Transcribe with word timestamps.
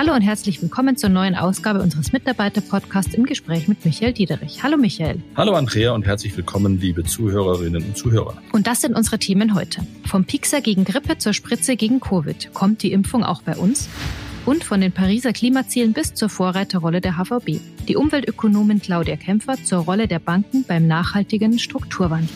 Hallo 0.00 0.14
und 0.14 0.22
herzlich 0.22 0.62
willkommen 0.62 0.96
zur 0.96 1.10
neuen 1.10 1.34
Ausgabe 1.34 1.82
unseres 1.82 2.10
Mitarbeiter-Podcasts 2.10 3.12
im 3.12 3.26
Gespräch 3.26 3.68
mit 3.68 3.84
Michael 3.84 4.14
Diederich. 4.14 4.62
Hallo 4.62 4.78
Michael. 4.78 5.22
Hallo 5.36 5.52
Andrea 5.52 5.92
und 5.92 6.06
herzlich 6.06 6.34
willkommen, 6.38 6.80
liebe 6.80 7.04
Zuhörerinnen 7.04 7.84
und 7.84 7.98
Zuhörer. 7.98 8.38
Und 8.50 8.66
das 8.66 8.80
sind 8.80 8.96
unsere 8.96 9.18
Themen 9.18 9.54
heute. 9.54 9.82
Vom 10.06 10.24
Pixar 10.24 10.62
gegen 10.62 10.86
Grippe 10.86 11.18
zur 11.18 11.34
Spritze 11.34 11.76
gegen 11.76 12.00
Covid. 12.00 12.54
Kommt 12.54 12.82
die 12.82 12.92
Impfung 12.92 13.24
auch 13.24 13.42
bei 13.42 13.54
uns? 13.54 13.90
Und 14.46 14.64
von 14.64 14.80
den 14.80 14.92
Pariser 14.92 15.34
Klimazielen 15.34 15.92
bis 15.92 16.14
zur 16.14 16.30
Vorreiterrolle 16.30 17.02
der 17.02 17.18
HVB. 17.18 17.60
Die 17.86 17.96
Umweltökonomin 17.96 18.80
Claudia 18.80 19.16
Kämpfer 19.16 19.62
zur 19.62 19.80
Rolle 19.80 20.08
der 20.08 20.18
Banken 20.18 20.64
beim 20.64 20.86
nachhaltigen 20.86 21.58
Strukturwandel. 21.58 22.30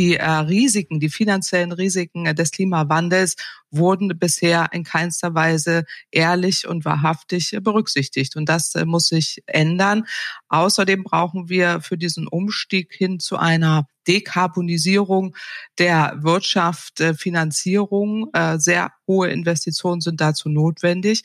Die 0.00 0.16
äh, 0.16 0.24
Risiken, 0.24 0.98
die 0.98 1.10
finanziellen 1.10 1.72
Risiken 1.72 2.24
äh, 2.24 2.34
des 2.34 2.52
Klimawandels 2.52 3.36
wurden 3.70 4.18
bisher 4.18 4.68
in 4.72 4.82
keinster 4.82 5.34
Weise 5.34 5.84
ehrlich 6.10 6.66
und 6.66 6.86
wahrhaftig 6.86 7.52
äh, 7.52 7.60
berücksichtigt. 7.60 8.34
Und 8.34 8.48
das 8.48 8.74
äh, 8.74 8.86
muss 8.86 9.08
sich 9.08 9.42
ändern. 9.44 10.06
Außerdem 10.48 11.04
brauchen 11.04 11.50
wir 11.50 11.82
für 11.82 11.98
diesen 11.98 12.26
Umstieg 12.28 12.94
hin 12.94 13.20
zu 13.20 13.36
einer 13.36 13.88
Dekarbonisierung 14.08 15.36
der 15.78 16.16
Wirtschaft, 16.22 17.04
Finanzierung. 17.18 18.30
Sehr 18.56 18.92
hohe 19.06 19.28
Investitionen 19.28 20.00
sind 20.00 20.22
dazu 20.22 20.48
notwendig. 20.48 21.22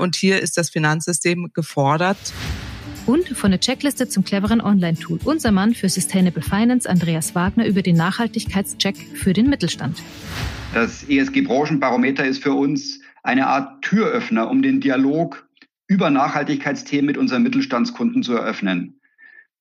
Und 0.00 0.16
hier 0.16 0.42
ist 0.42 0.58
das 0.58 0.68
Finanzsystem 0.68 1.52
gefordert. 1.54 2.18
Und 3.08 3.26
von 3.28 3.50
der 3.50 3.58
Checkliste 3.58 4.06
zum 4.06 4.22
cleveren 4.22 4.60
Online-Tool. 4.60 5.20
Unser 5.24 5.50
Mann 5.50 5.72
für 5.72 5.88
Sustainable 5.88 6.42
Finance, 6.42 6.86
Andreas 6.86 7.34
Wagner, 7.34 7.66
über 7.66 7.80
den 7.80 7.96
Nachhaltigkeitscheck 7.96 8.96
für 9.14 9.32
den 9.32 9.48
Mittelstand. 9.48 10.02
Das 10.74 11.08
ESG-Branchenbarometer 11.08 12.26
ist 12.26 12.42
für 12.42 12.52
uns 12.52 13.00
eine 13.22 13.46
Art 13.46 13.80
Türöffner, 13.80 14.50
um 14.50 14.60
den 14.60 14.82
Dialog 14.82 15.48
über 15.86 16.10
Nachhaltigkeitsthemen 16.10 17.06
mit 17.06 17.16
unseren 17.16 17.42
Mittelstandskunden 17.44 18.22
zu 18.22 18.34
eröffnen. 18.34 19.00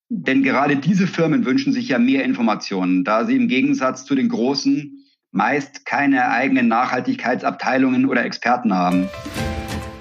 Denn 0.09 0.43
gerade 0.43 0.75
diese 0.75 1.07
Firmen 1.07 1.45
wünschen 1.45 1.71
sich 1.71 1.87
ja 1.87 1.99
mehr 1.99 2.25
Informationen, 2.25 3.05
da 3.05 3.23
sie 3.23 3.37
im 3.37 3.47
Gegensatz 3.47 4.03
zu 4.03 4.13
den 4.15 4.27
großen 4.27 5.05
meist 5.31 5.85
keine 5.85 6.31
eigenen 6.31 6.67
Nachhaltigkeitsabteilungen 6.67 8.07
oder 8.07 8.25
Experten 8.25 8.73
haben. 8.73 9.07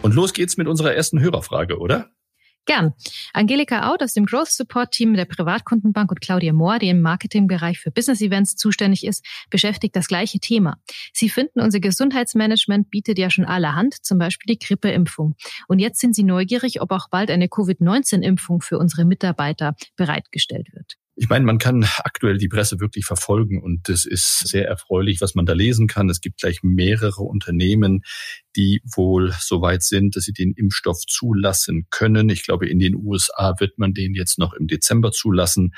Und 0.03 0.14
los 0.16 0.33
geht's 0.33 0.56
mit 0.56 0.66
unserer 0.66 0.94
ersten 0.94 1.20
Hörerfrage, 1.20 1.78
oder? 1.78 2.10
Gern. 2.67 2.95
Angelika 3.33 3.89
Out 3.89 4.03
aus 4.03 4.12
dem 4.12 4.27
Growth 4.27 4.50
Support 4.50 4.91
Team 4.91 5.14
der 5.14 5.25
Privatkundenbank 5.25 6.11
und 6.11 6.20
Claudia 6.20 6.53
Mohr, 6.53 6.81
die 6.81 6.89
im 6.89 7.00
Marketingbereich 7.00 7.78
für 7.78 7.92
Business 7.92 8.20
Events 8.20 8.56
zuständig 8.56 9.06
ist, 9.06 9.25
beschäftigt 9.50 9.95
das 9.95 10.09
gleiche 10.09 10.41
Thema. 10.41 10.77
Sie 11.12 11.28
finden, 11.28 11.61
unser 11.61 11.78
Gesundheitsmanagement 11.78 12.91
bietet 12.91 13.19
ja 13.19 13.31
schon 13.31 13.44
allerhand, 13.44 13.94
zum 14.05 14.19
Beispiel 14.19 14.56
die 14.56 14.59
Grippeimpfung. 14.59 15.37
Und 15.69 15.78
jetzt 15.78 16.00
sind 16.00 16.17
sie 16.17 16.25
neugierig, 16.25 16.81
ob 16.81 16.91
auch 16.91 17.09
bald 17.09 17.31
eine 17.31 17.48
Covid-19-Impfung 17.48 18.61
für 18.61 18.78
unsere 18.78 19.05
Mitarbeiter 19.05 19.77
bereitgestellt 19.94 20.69
wird. 20.72 20.97
Ich 21.19 21.31
meine, 21.31 21.47
man 21.47 21.56
kann 21.56 21.86
aktuell 22.05 22.36
die 22.36 22.48
Presse 22.48 22.78
wirklich 22.78 23.06
verfolgen 23.06 23.62
und 23.62 23.89
es 23.89 24.05
ist 24.05 24.47
sehr 24.47 24.69
erfreulich, 24.69 25.22
was 25.22 25.34
man 25.34 25.47
da 25.47 25.55
lesen 25.55 25.86
kann. 25.86 26.11
Es 26.11 26.20
gibt 26.20 26.41
gleich 26.41 26.62
mehrere 26.62 27.22
Unternehmen, 27.22 28.03
die 28.55 28.83
wohl 28.84 29.34
so 29.41 29.62
weit 29.62 29.83
sind, 29.83 30.14
dass 30.14 30.25
sie 30.25 30.34
den 30.34 30.53
Impfstoff 30.53 31.00
zulassen 31.06 31.87
können. 31.89 32.28
Ich 32.28 32.42
glaube, 32.44 32.69
in 32.69 32.78
den 32.78 32.94
USA 32.94 33.55
wird 33.59 33.78
man 33.78 33.94
den 33.94 34.14
jetzt 34.14 34.39
noch 34.39 34.53
im 34.53 34.67
Dezember 34.67 35.11
zulassen. 35.11 35.72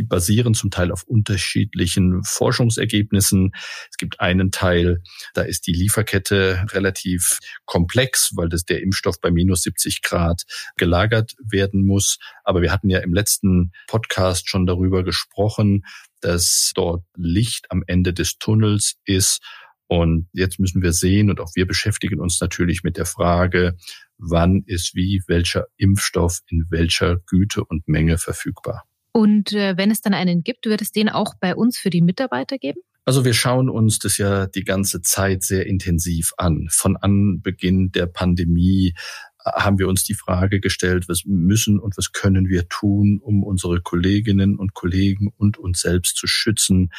Die 0.00 0.06
basieren 0.06 0.54
zum 0.54 0.70
Teil 0.70 0.92
auf 0.92 1.02
unterschiedlichen 1.02 2.24
Forschungsergebnissen. 2.24 3.52
Es 3.90 3.98
gibt 3.98 4.18
einen 4.18 4.50
Teil, 4.50 5.02
da 5.34 5.42
ist 5.42 5.66
die 5.66 5.74
Lieferkette 5.74 6.64
relativ 6.70 7.38
komplex, 7.66 8.30
weil 8.34 8.48
das 8.48 8.64
der 8.64 8.80
Impfstoff 8.80 9.20
bei 9.20 9.30
minus 9.30 9.60
70 9.60 10.00
Grad 10.00 10.44
gelagert 10.78 11.34
werden 11.38 11.84
muss. 11.84 12.16
Aber 12.44 12.62
wir 12.62 12.72
hatten 12.72 12.88
ja 12.88 13.00
im 13.00 13.12
letzten 13.12 13.72
Podcast 13.88 14.48
schon 14.48 14.64
darüber 14.64 15.04
gesprochen, 15.04 15.84
dass 16.22 16.72
dort 16.74 17.04
Licht 17.14 17.66
am 17.70 17.84
Ende 17.86 18.14
des 18.14 18.38
Tunnels 18.38 18.94
ist. 19.04 19.42
Und 19.86 20.28
jetzt 20.32 20.58
müssen 20.58 20.80
wir 20.80 20.94
sehen, 20.94 21.28
und 21.28 21.40
auch 21.40 21.50
wir 21.56 21.66
beschäftigen 21.66 22.20
uns 22.20 22.40
natürlich 22.40 22.84
mit 22.84 22.96
der 22.96 23.04
Frage, 23.04 23.76
wann 24.16 24.62
ist 24.64 24.94
wie 24.94 25.22
welcher 25.26 25.66
Impfstoff 25.76 26.40
in 26.46 26.64
welcher 26.70 27.18
Güte 27.18 27.66
und 27.66 27.86
Menge 27.86 28.16
verfügbar. 28.16 28.86
Und 29.12 29.52
äh, 29.52 29.76
wenn 29.76 29.90
es 29.90 30.00
dann 30.00 30.14
einen 30.14 30.42
gibt, 30.42 30.66
wird 30.66 30.82
es 30.82 30.92
den 30.92 31.08
auch 31.08 31.34
bei 31.40 31.54
uns 31.54 31.78
für 31.78 31.90
die 31.90 32.02
Mitarbeiter 32.02 32.58
geben? 32.58 32.80
Also 33.04 33.24
wir 33.24 33.34
schauen 33.34 33.68
uns 33.68 33.98
das 33.98 34.18
ja 34.18 34.46
die 34.46 34.64
ganze 34.64 35.02
Zeit 35.02 35.42
sehr 35.42 35.66
intensiv 35.66 36.32
an. 36.36 36.68
Von 36.70 36.96
Anbeginn 36.96 37.90
der 37.90 38.06
Pandemie 38.06 38.94
äh, 39.44 39.50
haben 39.52 39.78
wir 39.78 39.88
uns 39.88 40.04
die 40.04 40.14
Frage 40.14 40.60
gestellt, 40.60 41.08
was 41.08 41.24
müssen 41.24 41.80
und 41.80 41.96
was 41.96 42.12
können 42.12 42.48
wir 42.48 42.68
tun, 42.68 43.18
um 43.20 43.42
unsere 43.42 43.80
Kolleginnen 43.80 44.56
und 44.56 44.74
Kollegen 44.74 45.32
und 45.36 45.58
uns 45.58 45.80
selbst 45.80 46.16
zu 46.16 46.26
schützen, 46.26 46.90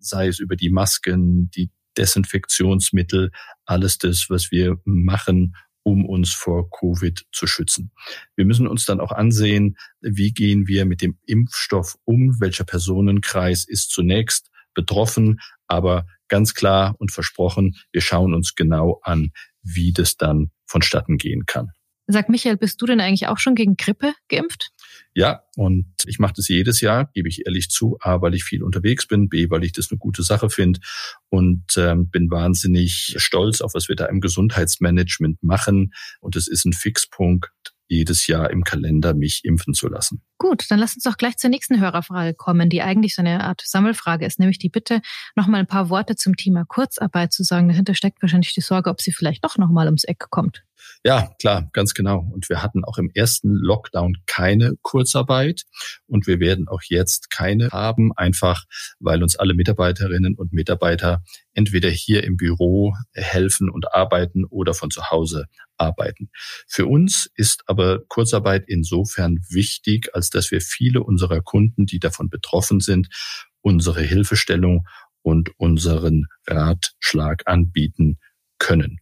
sei 0.00 0.28
es 0.28 0.40
über 0.40 0.56
die 0.56 0.70
Masken, 0.70 1.50
die 1.50 1.70
Desinfektionsmittel, 1.96 3.30
alles 3.64 3.98
das, 3.98 4.26
was 4.28 4.50
wir 4.50 4.80
machen, 4.84 5.54
um 5.82 6.06
uns 6.06 6.32
vor 6.32 6.70
Covid 6.70 7.24
zu 7.32 7.46
schützen. 7.46 7.92
Wir 8.36 8.44
müssen 8.44 8.66
uns 8.66 8.84
dann 8.84 9.00
auch 9.00 9.12
ansehen, 9.12 9.76
wie 10.00 10.32
gehen 10.32 10.66
wir 10.66 10.84
mit 10.84 11.02
dem 11.02 11.18
Impfstoff 11.26 11.96
um, 12.04 12.40
welcher 12.40 12.64
Personenkreis 12.64 13.64
ist 13.66 13.90
zunächst 13.90 14.50
betroffen, 14.74 15.40
aber 15.66 16.06
ganz 16.28 16.54
klar 16.54 16.94
und 16.98 17.10
versprochen, 17.12 17.76
wir 17.92 18.00
schauen 18.00 18.34
uns 18.34 18.54
genau 18.54 19.00
an, 19.02 19.32
wie 19.62 19.92
das 19.92 20.16
dann 20.16 20.50
vonstatten 20.66 21.18
gehen 21.18 21.44
kann. 21.46 21.70
Sag 22.06 22.28
Michael, 22.28 22.56
bist 22.56 22.80
du 22.82 22.86
denn 22.86 23.00
eigentlich 23.00 23.28
auch 23.28 23.38
schon 23.38 23.54
gegen 23.54 23.76
Grippe 23.76 24.14
geimpft? 24.28 24.70
Ja, 25.14 25.42
und 25.56 25.86
ich 26.06 26.18
mache 26.20 26.34
das 26.36 26.46
jedes 26.48 26.80
Jahr, 26.80 27.10
gebe 27.14 27.28
ich 27.28 27.44
ehrlich 27.44 27.68
zu, 27.68 27.98
A, 28.00 28.22
weil 28.22 28.34
ich 28.34 28.44
viel 28.44 28.62
unterwegs 28.62 29.06
bin, 29.06 29.28
B, 29.28 29.50
weil 29.50 29.64
ich 29.64 29.72
das 29.72 29.90
eine 29.90 29.98
gute 29.98 30.22
Sache 30.22 30.50
finde 30.50 30.80
und 31.28 31.64
ähm, 31.76 32.10
bin 32.10 32.30
wahnsinnig 32.30 33.14
stolz 33.16 33.60
auf, 33.60 33.74
was 33.74 33.88
wir 33.88 33.96
da 33.96 34.06
im 34.06 34.20
Gesundheitsmanagement 34.20 35.42
machen. 35.42 35.92
Und 36.20 36.36
es 36.36 36.46
ist 36.46 36.64
ein 36.64 36.72
Fixpunkt 36.72 37.50
jedes 37.90 38.28
Jahr 38.28 38.50
im 38.50 38.62
Kalender, 38.62 39.14
mich 39.14 39.44
impfen 39.44 39.74
zu 39.74 39.88
lassen. 39.88 40.22
Gut, 40.38 40.70
dann 40.70 40.78
lass 40.78 40.94
uns 40.94 41.02
doch 41.02 41.16
gleich 41.16 41.36
zur 41.36 41.50
nächsten 41.50 41.80
Hörerfrage 41.80 42.34
kommen, 42.34 42.70
die 42.70 42.82
eigentlich 42.82 43.16
so 43.16 43.22
eine 43.22 43.42
Art 43.42 43.62
Sammelfrage 43.64 44.24
ist, 44.24 44.38
nämlich 44.38 44.58
die 44.58 44.68
Bitte, 44.68 45.02
nochmal 45.34 45.60
ein 45.60 45.66
paar 45.66 45.90
Worte 45.90 46.14
zum 46.14 46.36
Thema 46.36 46.64
Kurzarbeit 46.64 47.32
zu 47.32 47.42
sagen. 47.42 47.68
Dahinter 47.68 47.94
steckt 47.94 48.22
wahrscheinlich 48.22 48.54
die 48.54 48.60
Sorge, 48.60 48.90
ob 48.90 49.00
sie 49.00 49.10
vielleicht 49.10 49.44
doch 49.44 49.58
nochmal 49.58 49.86
ums 49.86 50.04
Eck 50.04 50.26
kommt. 50.30 50.62
Ja, 51.04 51.30
klar, 51.40 51.70
ganz 51.72 51.94
genau. 51.94 52.28
Und 52.32 52.48
wir 52.48 52.62
hatten 52.62 52.84
auch 52.84 52.98
im 52.98 53.10
ersten 53.14 53.52
Lockdown 53.52 54.18
keine 54.26 54.74
Kurzarbeit 54.82 55.64
und 56.06 56.26
wir 56.26 56.40
werden 56.40 56.68
auch 56.68 56.82
jetzt 56.88 57.30
keine 57.30 57.70
haben, 57.70 58.12
einfach 58.16 58.64
weil 58.98 59.22
uns 59.22 59.36
alle 59.36 59.54
Mitarbeiterinnen 59.54 60.34
und 60.34 60.52
Mitarbeiter 60.52 61.22
entweder 61.54 61.88
hier 61.88 62.24
im 62.24 62.36
Büro 62.36 62.94
helfen 63.14 63.70
und 63.70 63.94
arbeiten 63.94 64.44
oder 64.44 64.74
von 64.74 64.90
zu 64.90 65.10
Hause 65.10 65.46
arbeiten. 65.78 66.30
Für 66.68 66.86
uns 66.86 67.30
ist 67.34 67.62
aber 67.66 68.00
Kurzarbeit 68.08 68.64
insofern 68.66 69.38
wichtig, 69.48 70.14
als 70.14 70.30
dass 70.30 70.50
wir 70.50 70.60
viele 70.60 71.02
unserer 71.02 71.40
Kunden, 71.40 71.86
die 71.86 71.98
davon 71.98 72.28
betroffen 72.28 72.80
sind, 72.80 73.08
unsere 73.62 74.02
Hilfestellung 74.02 74.86
und 75.22 75.50
unseren 75.58 76.26
Ratschlag 76.46 77.42
anbieten 77.46 78.18
können. 78.58 79.00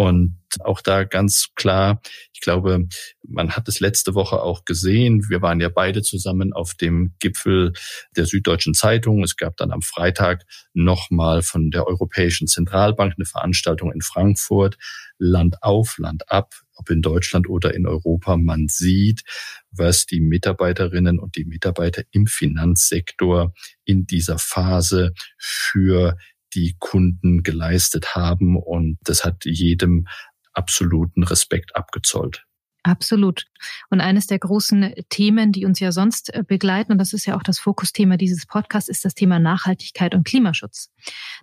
Und 0.00 0.38
auch 0.60 0.80
da 0.80 1.02
ganz 1.02 1.48
klar, 1.56 2.00
ich 2.32 2.40
glaube, 2.40 2.86
man 3.26 3.56
hat 3.56 3.66
es 3.66 3.80
letzte 3.80 4.14
Woche 4.14 4.40
auch 4.40 4.64
gesehen. 4.64 5.28
Wir 5.28 5.42
waren 5.42 5.58
ja 5.58 5.68
beide 5.68 6.02
zusammen 6.02 6.52
auf 6.52 6.74
dem 6.74 7.14
Gipfel 7.18 7.72
der 8.16 8.24
Süddeutschen 8.24 8.74
Zeitung. 8.74 9.24
Es 9.24 9.36
gab 9.36 9.56
dann 9.56 9.72
am 9.72 9.82
Freitag 9.82 10.44
nochmal 10.72 11.42
von 11.42 11.72
der 11.72 11.88
Europäischen 11.88 12.46
Zentralbank 12.46 13.14
eine 13.16 13.24
Veranstaltung 13.24 13.90
in 13.90 14.00
Frankfurt. 14.00 14.78
Land 15.18 15.64
auf, 15.64 15.98
Land 15.98 16.30
ab, 16.30 16.54
ob 16.76 16.90
in 16.90 17.02
Deutschland 17.02 17.48
oder 17.48 17.74
in 17.74 17.84
Europa. 17.84 18.36
Man 18.36 18.68
sieht, 18.68 19.24
was 19.72 20.06
die 20.06 20.20
Mitarbeiterinnen 20.20 21.18
und 21.18 21.34
die 21.34 21.44
Mitarbeiter 21.44 22.04
im 22.12 22.28
Finanzsektor 22.28 23.52
in 23.84 24.06
dieser 24.06 24.38
Phase 24.38 25.12
für 25.38 26.16
die 26.54 26.76
Kunden 26.78 27.42
geleistet 27.42 28.14
haben. 28.14 28.56
Und 28.56 28.98
das 29.02 29.24
hat 29.24 29.44
jedem 29.44 30.06
absoluten 30.52 31.22
Respekt 31.22 31.76
abgezollt. 31.76 32.44
Absolut. 32.84 33.44
Und 33.90 34.00
eines 34.00 34.26
der 34.26 34.38
großen 34.38 34.94
Themen, 35.10 35.52
die 35.52 35.66
uns 35.66 35.80
ja 35.80 35.92
sonst 35.92 36.32
äh, 36.32 36.42
begleiten, 36.46 36.92
und 36.92 36.98
das 36.98 37.12
ist 37.12 37.26
ja 37.26 37.36
auch 37.36 37.42
das 37.42 37.58
Fokusthema 37.58 38.16
dieses 38.16 38.46
Podcasts, 38.46 38.88
ist 38.88 39.04
das 39.04 39.14
Thema 39.14 39.38
Nachhaltigkeit 39.38 40.14
und 40.14 40.24
Klimaschutz. 40.24 40.90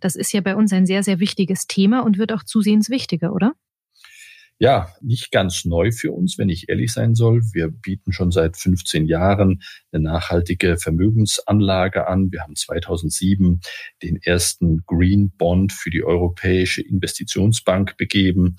Das 0.01 0.15
ist 0.15 0.31
ja 0.33 0.41
bei 0.41 0.55
uns 0.55 0.71
ein 0.73 0.85
sehr, 0.85 1.03
sehr 1.03 1.19
wichtiges 1.19 1.67
Thema 1.67 2.01
und 2.01 2.17
wird 2.17 2.31
auch 2.31 2.43
zusehends 2.43 2.89
wichtiger, 2.89 3.33
oder? 3.33 3.53
Ja, 4.57 4.89
nicht 5.01 5.31
ganz 5.31 5.65
neu 5.65 5.91
für 5.91 6.11
uns, 6.11 6.37
wenn 6.37 6.49
ich 6.49 6.69
ehrlich 6.69 6.93
sein 6.93 7.13
soll. 7.13 7.41
Wir 7.51 7.67
bieten 7.67 8.13
schon 8.13 8.31
seit 8.31 8.55
15 8.55 9.05
Jahren 9.05 9.61
eine 9.91 10.03
nachhaltige 10.03 10.77
Vermögensanlage 10.77 12.07
an. 12.07 12.31
Wir 12.31 12.41
haben 12.41 12.55
2007 12.55 13.59
den 14.01 14.15
ersten 14.21 14.83
Green 14.85 15.31
Bond 15.37 15.73
für 15.73 15.89
die 15.89 16.03
Europäische 16.03 16.81
Investitionsbank 16.81 17.97
begeben. 17.97 18.55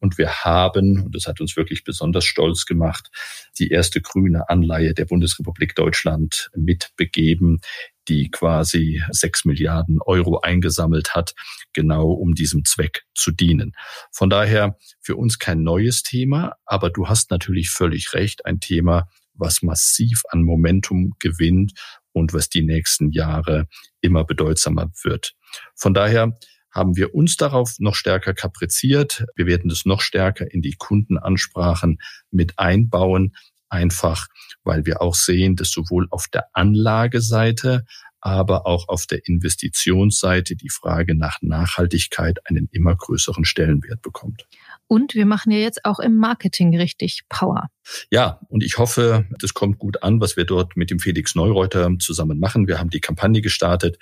Und 0.00 0.18
wir 0.18 0.44
haben, 0.44 1.02
und 1.02 1.14
das 1.14 1.26
hat 1.26 1.40
uns 1.40 1.56
wirklich 1.56 1.82
besonders 1.82 2.24
stolz 2.24 2.66
gemacht, 2.66 3.10
die 3.58 3.68
erste 3.68 4.00
grüne 4.00 4.48
Anleihe 4.48 4.94
der 4.94 5.06
Bundesrepublik 5.06 5.74
Deutschland 5.74 6.50
mitbegeben, 6.54 7.60
die 8.08 8.30
quasi 8.30 9.02
sechs 9.10 9.44
Milliarden 9.44 10.00
Euro 10.00 10.40
eingesammelt 10.40 11.14
hat, 11.14 11.34
genau 11.72 12.10
um 12.10 12.34
diesem 12.34 12.64
Zweck 12.64 13.04
zu 13.14 13.30
dienen. 13.30 13.72
Von 14.12 14.30
daher 14.30 14.76
für 15.00 15.16
uns 15.16 15.38
kein 15.38 15.62
neues 15.62 16.02
Thema, 16.02 16.54
aber 16.64 16.90
du 16.90 17.08
hast 17.08 17.30
natürlich 17.30 17.70
völlig 17.70 18.14
recht, 18.14 18.46
ein 18.46 18.60
Thema, 18.60 19.08
was 19.34 19.62
massiv 19.62 20.22
an 20.30 20.42
Momentum 20.42 21.14
gewinnt 21.18 21.72
und 22.12 22.32
was 22.32 22.48
die 22.48 22.62
nächsten 22.62 23.10
Jahre 23.10 23.68
immer 24.00 24.24
bedeutsamer 24.24 24.90
wird. 25.02 25.34
Von 25.76 25.94
daher 25.94 26.36
haben 26.70 26.96
wir 26.96 27.14
uns 27.14 27.36
darauf 27.36 27.76
noch 27.78 27.94
stärker 27.94 28.34
kapriziert. 28.34 29.24
Wir 29.36 29.46
werden 29.46 29.68
das 29.68 29.84
noch 29.84 30.00
stärker 30.00 30.50
in 30.52 30.62
die 30.62 30.74
Kundenansprachen 30.76 31.98
mit 32.30 32.58
einbauen, 32.58 33.34
einfach 33.68 34.28
weil 34.68 34.84
wir 34.86 35.00
auch 35.00 35.14
sehen, 35.14 35.56
dass 35.56 35.70
sowohl 35.70 36.06
auf 36.10 36.28
der 36.28 36.44
Anlageseite 36.52 37.84
aber 38.20 38.66
auch 38.66 38.88
auf 38.88 39.06
der 39.06 39.26
Investitionsseite 39.26 40.56
die 40.56 40.70
Frage 40.70 41.16
nach 41.16 41.38
Nachhaltigkeit 41.40 42.38
einen 42.46 42.68
immer 42.72 42.94
größeren 42.94 43.44
Stellenwert 43.44 44.02
bekommt. 44.02 44.46
Und 44.88 45.14
wir 45.14 45.26
machen 45.26 45.52
ja 45.52 45.58
jetzt 45.58 45.84
auch 45.84 45.98
im 45.98 46.16
Marketing 46.16 46.76
richtig 46.76 47.22
Power. 47.28 47.68
Ja, 48.10 48.40
und 48.48 48.62
ich 48.62 48.78
hoffe, 48.78 49.26
das 49.38 49.54
kommt 49.54 49.78
gut 49.78 50.02
an, 50.02 50.20
was 50.20 50.36
wir 50.36 50.44
dort 50.44 50.76
mit 50.76 50.90
dem 50.90 50.98
Felix 50.98 51.34
Neureuter 51.34 51.90
zusammen 51.98 52.38
machen. 52.38 52.66
Wir 52.68 52.78
haben 52.78 52.90
die 52.90 53.00
Kampagne 53.00 53.40
gestartet. 53.40 53.98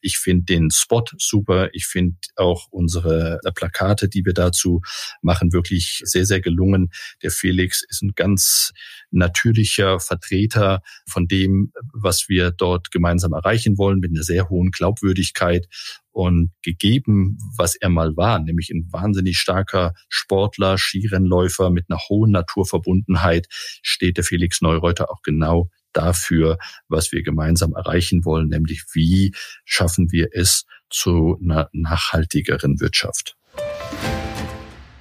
Ich 0.00 0.18
finde 0.18 0.44
den 0.44 0.70
Spot 0.70 1.04
super. 1.18 1.70
Ich 1.72 1.86
finde 1.86 2.16
auch 2.36 2.66
unsere 2.70 3.40
Plakate, 3.54 4.08
die 4.08 4.24
wir 4.24 4.34
dazu 4.34 4.80
machen, 5.22 5.52
wirklich 5.52 6.02
sehr, 6.04 6.26
sehr 6.26 6.40
gelungen. 6.40 6.90
Der 7.22 7.30
Felix 7.30 7.82
ist 7.88 8.02
ein 8.02 8.12
ganz 8.14 8.72
natürlicher 9.10 10.00
Vertreter 10.00 10.82
von 11.08 11.26
dem, 11.26 11.72
was 11.92 12.28
wir 12.28 12.50
dort 12.50 12.90
gemeinsam 12.90 13.32
erreichen 13.32 13.78
wollen, 13.78 14.00
mit 14.00 14.10
einer 14.10 14.22
sehr 14.22 14.48
hohen 14.48 14.70
Glaubwürdigkeit. 14.70 15.66
Und 16.16 16.52
gegeben, 16.62 17.36
was 17.58 17.74
er 17.74 17.90
mal 17.90 18.16
war, 18.16 18.38
nämlich 18.38 18.70
ein 18.70 18.88
wahnsinnig 18.90 19.36
starker 19.36 19.92
Sportler, 20.08 20.78
Skirennläufer 20.78 21.68
mit 21.68 21.90
einer 21.90 21.98
hohen 22.08 22.30
Naturverbundenheit, 22.30 23.48
steht 23.82 24.16
der 24.16 24.24
Felix 24.24 24.62
Neureuter 24.62 25.10
auch 25.10 25.20
genau 25.20 25.68
dafür, 25.92 26.56
was 26.88 27.12
wir 27.12 27.22
gemeinsam 27.22 27.74
erreichen 27.74 28.24
wollen, 28.24 28.48
nämlich 28.48 28.84
wie 28.94 29.34
schaffen 29.66 30.10
wir 30.10 30.28
es 30.32 30.64
zu 30.88 31.38
einer 31.42 31.68
nachhaltigeren 31.74 32.80
Wirtschaft. 32.80 33.36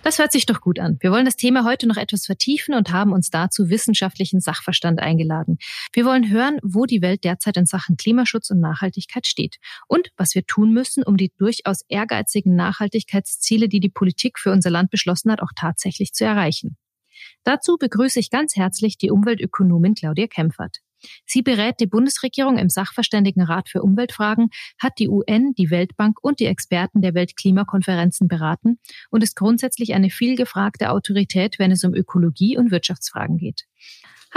Das 0.06 0.19
hört 0.19 0.31
sich 0.31 0.46
doch 0.46 0.62
gut 0.62 0.80
an. 0.80 0.98
Wir 1.00 1.10
wollen 1.10 1.25
das 1.25 1.36
Thema 1.36 1.66
heute 1.66 1.88
noch 1.88 1.98
etwas 1.98 2.28
vertiefen 2.28 2.75
und 2.75 2.92
haben 2.92 3.12
uns 3.12 3.31
dazu 3.31 3.72
wissenschaftlichen 3.72 4.40
Sachverstand 4.40 5.00
eingeladen. 5.00 5.57
Wir 5.94 6.06
wollen 6.06 6.30
hören, 6.30 6.60
wo 6.62 6.86
die 6.86 7.02
Welt 7.02 7.24
derzeit 7.24 7.57
in 7.57 7.66
Sachen 7.66 7.98
Klimaschutz 7.98 8.52
und 8.52 8.60
Nachhaltigkeit 8.60 9.25
steht 9.25 9.56
und 9.88 10.12
was 10.16 10.36
wir 10.36 10.46
tun 10.46 10.74
müssen, 10.74 11.02
um 11.04 11.18
die 11.18 11.34
durchaus 11.40 11.81
ehrgeizigen 11.88 12.56
Nachhaltigkeitsziele, 12.56 13.68
die 13.68 13.80
die 13.80 13.90
Politik 13.90 14.38
für 14.38 14.52
unser 14.52 14.69
Land 14.69 14.92
beschlossen 14.92 15.31
hat, 15.31 15.42
auch 15.42 15.54
tatsächlich 15.56 16.13
zu 16.13 16.24
erreichen. 16.24 16.78
Dazu 17.44 17.78
begrüße 17.80 18.19
ich 18.19 18.30
ganz 18.30 18.56
herzlich 18.56 19.00
die 19.00 19.10
Umweltökonomin 19.10 19.96
Claudia 19.96 20.28
Kempfert. 20.28 20.85
Sie 21.25 21.42
berät 21.42 21.75
die 21.80 21.88
Bundesregierung 21.88 22.57
im 22.57 22.69
Sachverständigenrat 22.69 23.69
für 23.69 23.81
Umweltfragen, 23.81 24.50
hat 24.80 24.94
die 25.00 25.10
UN, 25.10 25.54
die 25.57 25.69
Weltbank 25.69 26.18
und 26.22 26.40
die 26.40 26.46
Experten 26.46 27.02
der 27.02 27.13
Weltklimakonferenzen 27.13 28.28
beraten 28.28 28.80
und 29.10 29.24
ist 29.24 29.36
grundsätzlich 29.36 29.94
eine 29.94 30.10
vielgefragte 30.10 30.90
Autorität, 30.92 31.60
wenn 31.60 31.72
es 31.72 31.84
um 31.84 31.94
Ökologie 31.94 32.57
und 32.57 32.72
Wirtschaftsfragen 32.72 33.38
geht. 33.38 33.66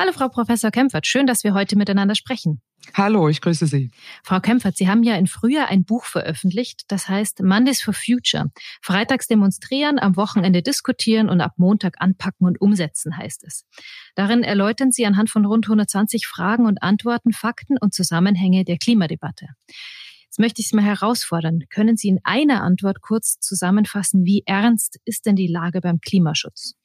Hallo, 0.00 0.12
Frau 0.12 0.28
Professor 0.28 0.70
Kempfert. 0.70 1.08
Schön, 1.08 1.26
dass 1.26 1.42
wir 1.42 1.54
heute 1.54 1.76
miteinander 1.76 2.14
sprechen. 2.14 2.62
Hallo, 2.94 3.28
ich 3.28 3.40
grüße 3.40 3.66
Sie. 3.66 3.90
Frau 4.22 4.38
Kempfert, 4.38 4.76
Sie 4.76 4.88
haben 4.88 5.02
ja 5.02 5.16
im 5.16 5.26
Frühjahr 5.26 5.66
ein 5.66 5.84
Buch 5.84 6.04
veröffentlicht, 6.04 6.84
das 6.86 7.08
heißt 7.08 7.42
Mondays 7.42 7.82
for 7.82 7.92
Future. 7.92 8.52
Freitags 8.80 9.26
demonstrieren, 9.26 9.98
am 9.98 10.14
Wochenende 10.14 10.62
diskutieren 10.62 11.28
und 11.28 11.40
ab 11.40 11.54
Montag 11.56 11.96
anpacken 11.98 12.46
und 12.46 12.60
umsetzen 12.60 13.16
heißt 13.16 13.42
es. 13.42 13.64
Darin 14.14 14.44
erläutern 14.44 14.92
Sie 14.92 15.04
anhand 15.04 15.30
von 15.30 15.44
rund 15.44 15.66
120 15.66 16.28
Fragen 16.28 16.66
und 16.66 16.80
Antworten 16.80 17.32
Fakten 17.32 17.76
und 17.76 17.92
Zusammenhänge 17.92 18.64
der 18.64 18.78
Klimadebatte. 18.78 19.48
Jetzt 20.26 20.38
möchte 20.38 20.62
ich 20.62 20.68
Sie 20.68 20.76
mal 20.76 20.84
herausfordern. 20.84 21.64
Können 21.70 21.96
Sie 21.96 22.06
in 22.06 22.20
einer 22.22 22.62
Antwort 22.62 23.00
kurz 23.02 23.40
zusammenfassen, 23.40 24.24
wie 24.24 24.44
ernst 24.46 25.00
ist 25.04 25.26
denn 25.26 25.34
die 25.34 25.48
Lage 25.48 25.80
beim 25.80 26.00
Klimaschutz? 26.00 26.76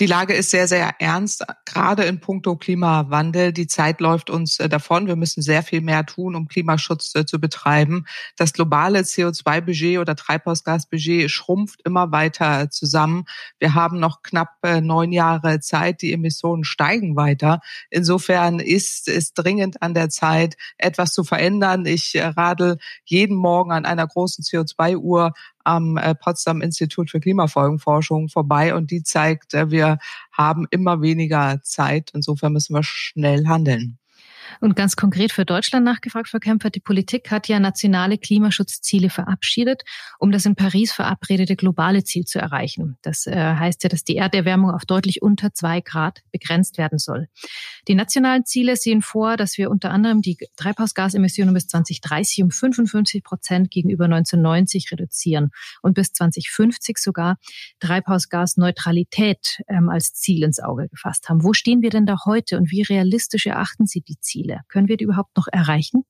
Die 0.00 0.06
Lage 0.06 0.34
ist 0.34 0.50
sehr, 0.50 0.66
sehr 0.66 0.94
ernst, 0.98 1.44
gerade 1.64 2.04
in 2.04 2.20
puncto 2.20 2.56
Klimawandel. 2.56 3.52
Die 3.52 3.66
Zeit 3.66 4.00
läuft 4.00 4.30
uns 4.30 4.58
äh, 4.58 4.68
davon. 4.68 5.06
Wir 5.06 5.16
müssen 5.16 5.42
sehr 5.42 5.62
viel 5.62 5.80
mehr 5.80 6.04
tun, 6.06 6.34
um 6.34 6.48
Klimaschutz 6.48 7.14
äh, 7.14 7.24
zu 7.24 7.40
betreiben. 7.40 8.06
Das 8.36 8.52
globale 8.52 9.00
CO2-Budget 9.00 9.98
oder 9.98 10.16
Treibhausgasbudget 10.16 11.30
schrumpft 11.30 11.80
immer 11.84 12.10
weiter 12.10 12.70
zusammen. 12.70 13.24
Wir 13.58 13.74
haben 13.74 14.00
noch 14.00 14.22
knapp 14.22 14.56
äh, 14.62 14.80
neun 14.80 15.12
Jahre 15.12 15.60
Zeit. 15.60 16.02
Die 16.02 16.12
Emissionen 16.12 16.64
steigen 16.64 17.16
weiter. 17.16 17.60
Insofern 17.90 18.58
ist 18.58 19.08
es 19.08 19.34
dringend 19.34 19.82
an 19.82 19.94
der 19.94 20.08
Zeit, 20.08 20.56
etwas 20.78 21.12
zu 21.12 21.24
verändern. 21.24 21.86
Ich 21.86 22.14
radel 22.16 22.78
jeden 23.04 23.36
Morgen 23.36 23.70
an 23.70 23.84
einer 23.84 24.06
großen 24.06 24.44
CO2-Uhr 24.44 25.32
am 25.64 25.96
äh, 25.96 26.14
Potsdam 26.14 26.60
Institut 26.60 27.10
für 27.10 27.20
Klimafolgenforschung 27.20 28.28
vorbei 28.28 28.74
und 28.74 28.90
die 28.90 29.02
zeigt, 29.02 29.54
äh, 29.54 29.70
wir 29.70 29.98
haben 30.32 30.66
immer 30.70 31.02
weniger 31.02 31.60
Zeit. 31.62 32.10
Insofern 32.14 32.52
müssen 32.52 32.74
wir 32.74 32.82
schnell 32.82 33.46
handeln. 33.46 33.98
Und 34.60 34.76
ganz 34.76 34.96
konkret 34.96 35.32
für 35.32 35.44
Deutschland 35.44 35.84
nachgefragt, 35.84 36.28
Frau 36.28 36.38
Kempfer, 36.38 36.70
die 36.70 36.80
Politik 36.80 37.30
hat 37.30 37.48
ja 37.48 37.58
nationale 37.58 38.18
Klimaschutzziele 38.18 39.10
verabschiedet, 39.10 39.82
um 40.18 40.30
das 40.32 40.46
in 40.46 40.54
Paris 40.54 40.92
verabredete 40.92 41.56
globale 41.56 42.04
Ziel 42.04 42.24
zu 42.24 42.38
erreichen. 42.38 42.96
Das 43.02 43.26
äh, 43.26 43.34
heißt 43.34 43.82
ja, 43.82 43.88
dass 43.88 44.04
die 44.04 44.16
Erderwärmung 44.16 44.70
auf 44.70 44.84
deutlich 44.84 45.22
unter 45.22 45.52
zwei 45.52 45.80
Grad 45.80 46.22
begrenzt 46.32 46.78
werden 46.78 46.98
soll. 46.98 47.28
Die 47.88 47.94
nationalen 47.94 48.44
Ziele 48.44 48.76
sehen 48.76 49.02
vor, 49.02 49.36
dass 49.36 49.58
wir 49.58 49.70
unter 49.70 49.90
anderem 49.90 50.22
die 50.22 50.36
Treibhausgasemissionen 50.56 51.54
bis 51.54 51.66
2030 51.66 52.44
um 52.44 52.50
55 52.50 53.22
Prozent 53.22 53.70
gegenüber 53.70 54.04
1990 54.04 54.92
reduzieren 54.92 55.50
und 55.82 55.94
bis 55.94 56.12
2050 56.12 56.98
sogar 56.98 57.36
Treibhausgasneutralität 57.80 59.60
ähm, 59.68 59.88
als 59.88 60.12
Ziel 60.14 60.44
ins 60.44 60.60
Auge 60.60 60.88
gefasst 60.88 61.28
haben. 61.28 61.42
Wo 61.42 61.52
stehen 61.52 61.82
wir 61.82 61.90
denn 61.90 62.06
da 62.06 62.16
heute 62.24 62.56
und 62.56 62.70
wie 62.70 62.82
realistisch 62.82 63.46
erachten 63.46 63.86
Sie 63.86 64.00
die 64.00 64.18
Ziele? 64.20 64.43
Ziele? 64.44 64.60
Können 64.68 64.88
wir 64.88 64.96
die 64.96 65.04
überhaupt 65.04 65.36
noch 65.36 65.46
erreichen? 65.50 66.04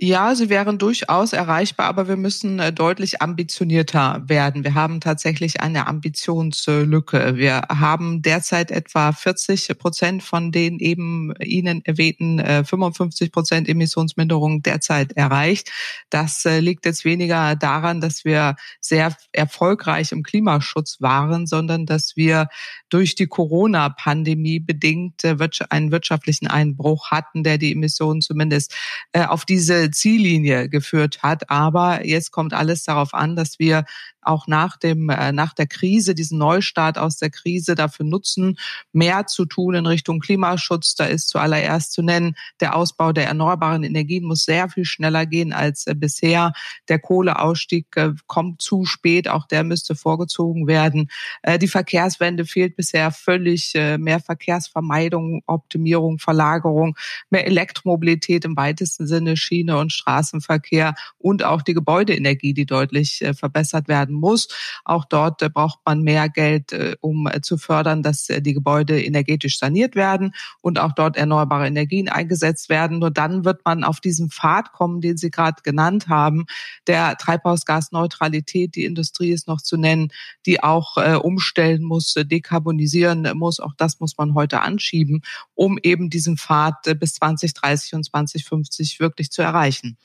Ja, 0.00 0.36
sie 0.36 0.48
wären 0.48 0.78
durchaus 0.78 1.32
erreichbar, 1.32 1.86
aber 1.86 2.06
wir 2.06 2.16
müssen 2.16 2.60
äh, 2.60 2.72
deutlich 2.72 3.20
ambitionierter 3.20 4.22
werden. 4.26 4.62
Wir 4.62 4.74
haben 4.74 5.00
tatsächlich 5.00 5.60
eine 5.60 5.88
Ambitionslücke. 5.88 7.36
Wir 7.36 7.62
haben 7.68 8.22
derzeit 8.22 8.70
etwa 8.70 9.10
40 9.10 9.76
Prozent 9.76 10.22
von 10.22 10.52
den 10.52 10.78
eben 10.78 11.34
Ihnen 11.40 11.84
erwähnten 11.84 12.38
55 12.38 13.26
äh, 13.26 13.30
Prozent 13.30 13.68
Emissionsminderung 13.68 14.62
derzeit 14.62 15.14
erreicht. 15.14 15.72
Das 16.10 16.44
äh, 16.44 16.60
liegt 16.60 16.84
jetzt 16.86 17.04
weniger 17.04 17.56
daran, 17.56 18.00
dass 18.00 18.24
wir 18.24 18.54
sehr 18.80 19.16
erfolgreich 19.32 20.12
im 20.12 20.22
Klimaschutz 20.22 21.00
waren, 21.00 21.48
sondern 21.48 21.86
dass 21.86 22.14
wir 22.14 22.48
durch 22.88 23.16
die 23.16 23.26
Corona-Pandemie 23.26 24.60
bedingt 24.60 25.24
einen 25.70 25.90
wirtschaftlichen 25.90 26.46
Einbruch 26.46 27.10
hatten, 27.10 27.42
der 27.42 27.58
die 27.58 27.72
Emissionen 27.72 28.20
zumindest 28.20 28.74
auf 29.12 29.44
diese 29.44 29.87
Ziellinie 29.90 30.68
geführt 30.68 31.22
hat. 31.22 31.50
Aber 31.50 32.06
jetzt 32.06 32.30
kommt 32.30 32.54
alles 32.54 32.84
darauf 32.84 33.14
an, 33.14 33.36
dass 33.36 33.58
wir 33.58 33.84
auch 34.28 34.46
nach 34.46 34.76
dem, 34.76 35.08
äh, 35.08 35.32
nach 35.32 35.54
der 35.54 35.66
Krise, 35.66 36.14
diesen 36.14 36.38
Neustart 36.38 36.98
aus 36.98 37.16
der 37.16 37.30
Krise 37.30 37.74
dafür 37.74 38.04
nutzen, 38.04 38.58
mehr 38.92 39.26
zu 39.26 39.46
tun 39.46 39.74
in 39.74 39.86
Richtung 39.86 40.20
Klimaschutz. 40.20 40.94
Da 40.94 41.06
ist 41.06 41.28
zuallererst 41.28 41.92
zu 41.92 42.02
nennen, 42.02 42.34
der 42.60 42.76
Ausbau 42.76 43.12
der 43.12 43.26
erneuerbaren 43.26 43.82
Energien 43.82 44.24
muss 44.24 44.44
sehr 44.44 44.68
viel 44.68 44.84
schneller 44.84 45.26
gehen 45.26 45.52
als 45.52 45.86
äh, 45.86 45.94
bisher. 45.94 46.52
Der 46.88 46.98
Kohleausstieg 46.98 47.86
äh, 47.96 48.12
kommt 48.26 48.60
zu 48.60 48.84
spät. 48.84 49.28
Auch 49.28 49.46
der 49.46 49.64
müsste 49.64 49.94
vorgezogen 49.94 50.66
werden. 50.66 51.10
Äh, 51.42 51.58
die 51.58 51.68
Verkehrswende 51.68 52.44
fehlt 52.44 52.76
bisher 52.76 53.10
völlig. 53.10 53.74
Äh, 53.74 53.96
mehr 53.96 54.20
Verkehrsvermeidung, 54.20 55.42
Optimierung, 55.46 56.18
Verlagerung, 56.18 56.96
mehr 57.30 57.46
Elektromobilität 57.46 58.44
im 58.44 58.56
weitesten 58.56 59.06
Sinne, 59.06 59.36
Schiene 59.36 59.78
und 59.78 59.92
Straßenverkehr 59.92 60.94
und 61.16 61.44
auch 61.44 61.62
die 61.62 61.74
Gebäudeenergie, 61.74 62.52
die 62.52 62.66
deutlich 62.66 63.24
verbessert 63.34 63.88
werden 63.88 64.17
muss. 64.18 64.48
Auch 64.84 65.04
dort 65.04 65.40
braucht 65.52 65.80
man 65.84 66.02
mehr 66.02 66.28
Geld, 66.28 66.74
um 67.00 67.28
zu 67.42 67.56
fördern, 67.56 68.02
dass 68.02 68.26
die 68.26 68.54
Gebäude 68.54 69.02
energetisch 69.02 69.58
saniert 69.58 69.94
werden 69.94 70.32
und 70.60 70.78
auch 70.78 70.92
dort 70.92 71.16
erneuerbare 71.16 71.66
Energien 71.66 72.08
eingesetzt 72.08 72.68
werden. 72.68 72.98
Nur 72.98 73.10
dann 73.10 73.44
wird 73.44 73.64
man 73.64 73.84
auf 73.84 74.00
diesen 74.00 74.30
Pfad 74.30 74.72
kommen, 74.72 75.00
den 75.00 75.16
Sie 75.16 75.30
gerade 75.30 75.62
genannt 75.62 76.08
haben, 76.08 76.46
der 76.86 77.16
Treibhausgasneutralität. 77.16 78.74
Die 78.74 78.84
Industrie 78.84 79.30
ist 79.30 79.48
noch 79.48 79.60
zu 79.60 79.76
nennen, 79.76 80.08
die 80.46 80.62
auch 80.62 80.96
äh, 80.96 81.14
umstellen 81.14 81.82
muss, 81.82 82.16
äh, 82.16 82.24
dekarbonisieren 82.24 83.28
muss. 83.34 83.60
Auch 83.60 83.74
das 83.76 84.00
muss 84.00 84.16
man 84.16 84.34
heute 84.34 84.60
anschieben, 84.60 85.22
um 85.54 85.78
eben 85.82 86.10
diesen 86.10 86.36
Pfad 86.36 86.86
äh, 86.86 86.94
bis 86.94 87.14
2030 87.14 87.94
und 87.94 88.04
2050 88.04 89.00
wirklich 89.00 89.30
zu 89.30 89.42
erreichen. 89.42 89.96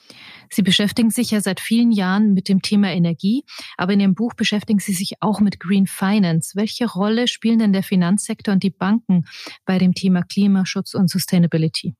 Sie 0.50 0.62
beschäftigen 0.62 1.10
sich 1.10 1.32
ja 1.32 1.42
seit 1.42 1.60
vielen 1.60 1.92
Jahren 1.92 2.34
mit 2.34 2.50
dem 2.50 2.62
Thema 2.62 2.90
Energie, 2.90 3.44
aber 3.78 3.93
in 3.94 4.00
Ihrem 4.00 4.16
Buch 4.16 4.34
beschäftigen 4.34 4.80
Sie 4.80 4.94
sich 4.94 5.14
auch 5.22 5.40
mit 5.40 5.60
Green 5.60 5.88
Finance. 5.88 6.56
Welche 6.56 6.86
Rolle 6.90 7.28
spielen 7.28 7.60
denn 7.60 7.74
der 7.74 7.84
Finanzsektor 7.84 8.54
und 8.54 8.64
die 8.64 8.70
Banken 8.70 9.26
bei 9.66 9.78
dem 9.78 9.94
Thema 9.94 10.24
Klimaschutz 10.24 10.94
und 10.94 11.10
Sustainability? 11.10 11.96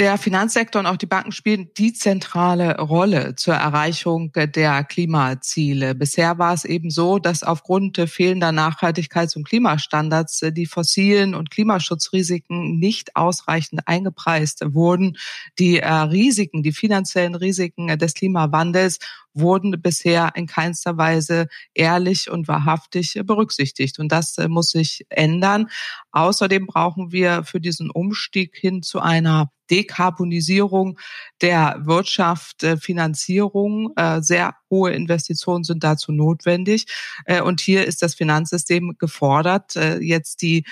Der 0.00 0.16
Finanzsektor 0.16 0.80
und 0.80 0.86
auch 0.86 0.96
die 0.96 1.04
Banken 1.04 1.30
spielen 1.30 1.68
die 1.76 1.92
zentrale 1.92 2.78
Rolle 2.78 3.34
zur 3.34 3.52
Erreichung 3.52 4.32
der 4.32 4.82
Klimaziele. 4.82 5.94
Bisher 5.94 6.38
war 6.38 6.54
es 6.54 6.64
eben 6.64 6.88
so, 6.88 7.18
dass 7.18 7.42
aufgrund 7.42 7.98
fehlender 7.98 8.48
Nachhaltigkeits- 8.48 9.36
und 9.36 9.46
Klimastandards 9.46 10.40
die 10.52 10.64
fossilen 10.64 11.34
und 11.34 11.50
Klimaschutzrisiken 11.50 12.78
nicht 12.78 13.14
ausreichend 13.14 13.82
eingepreist 13.84 14.62
wurden. 14.72 15.18
Die 15.58 15.80
äh, 15.80 15.92
Risiken, 15.92 16.62
die 16.62 16.72
finanziellen 16.72 17.34
Risiken 17.34 17.88
des 17.98 18.14
Klimawandels 18.14 19.00
wurden 19.34 19.82
bisher 19.82 20.32
in 20.34 20.46
keinster 20.46 20.96
Weise 20.96 21.46
ehrlich 21.74 22.30
und 22.30 22.48
wahrhaftig 22.48 23.20
berücksichtigt. 23.24 23.98
Und 23.98 24.10
das 24.10 24.38
äh, 24.38 24.48
muss 24.48 24.70
sich 24.70 25.04
ändern. 25.10 25.68
Außerdem 26.10 26.66
brauchen 26.66 27.12
wir 27.12 27.44
für 27.44 27.60
diesen 27.60 27.90
Umstieg 27.90 28.56
hin 28.56 28.82
zu 28.82 29.00
einer 29.00 29.50
Dekarbonisierung 29.70 30.98
der 31.40 31.80
Wirtschaft, 31.84 32.62
äh, 32.62 32.76
Finanzierung. 32.76 33.92
Äh, 33.96 34.20
sehr 34.22 34.54
hohe 34.70 34.92
Investitionen 34.92 35.64
sind 35.64 35.82
dazu 35.82 36.12
notwendig. 36.12 36.86
Und 37.44 37.60
hier 37.60 37.86
ist 37.86 38.02
das 38.02 38.14
Finanzsystem 38.14 38.94
gefordert, 39.00 39.74
jetzt 39.74 40.42
die 40.42 40.64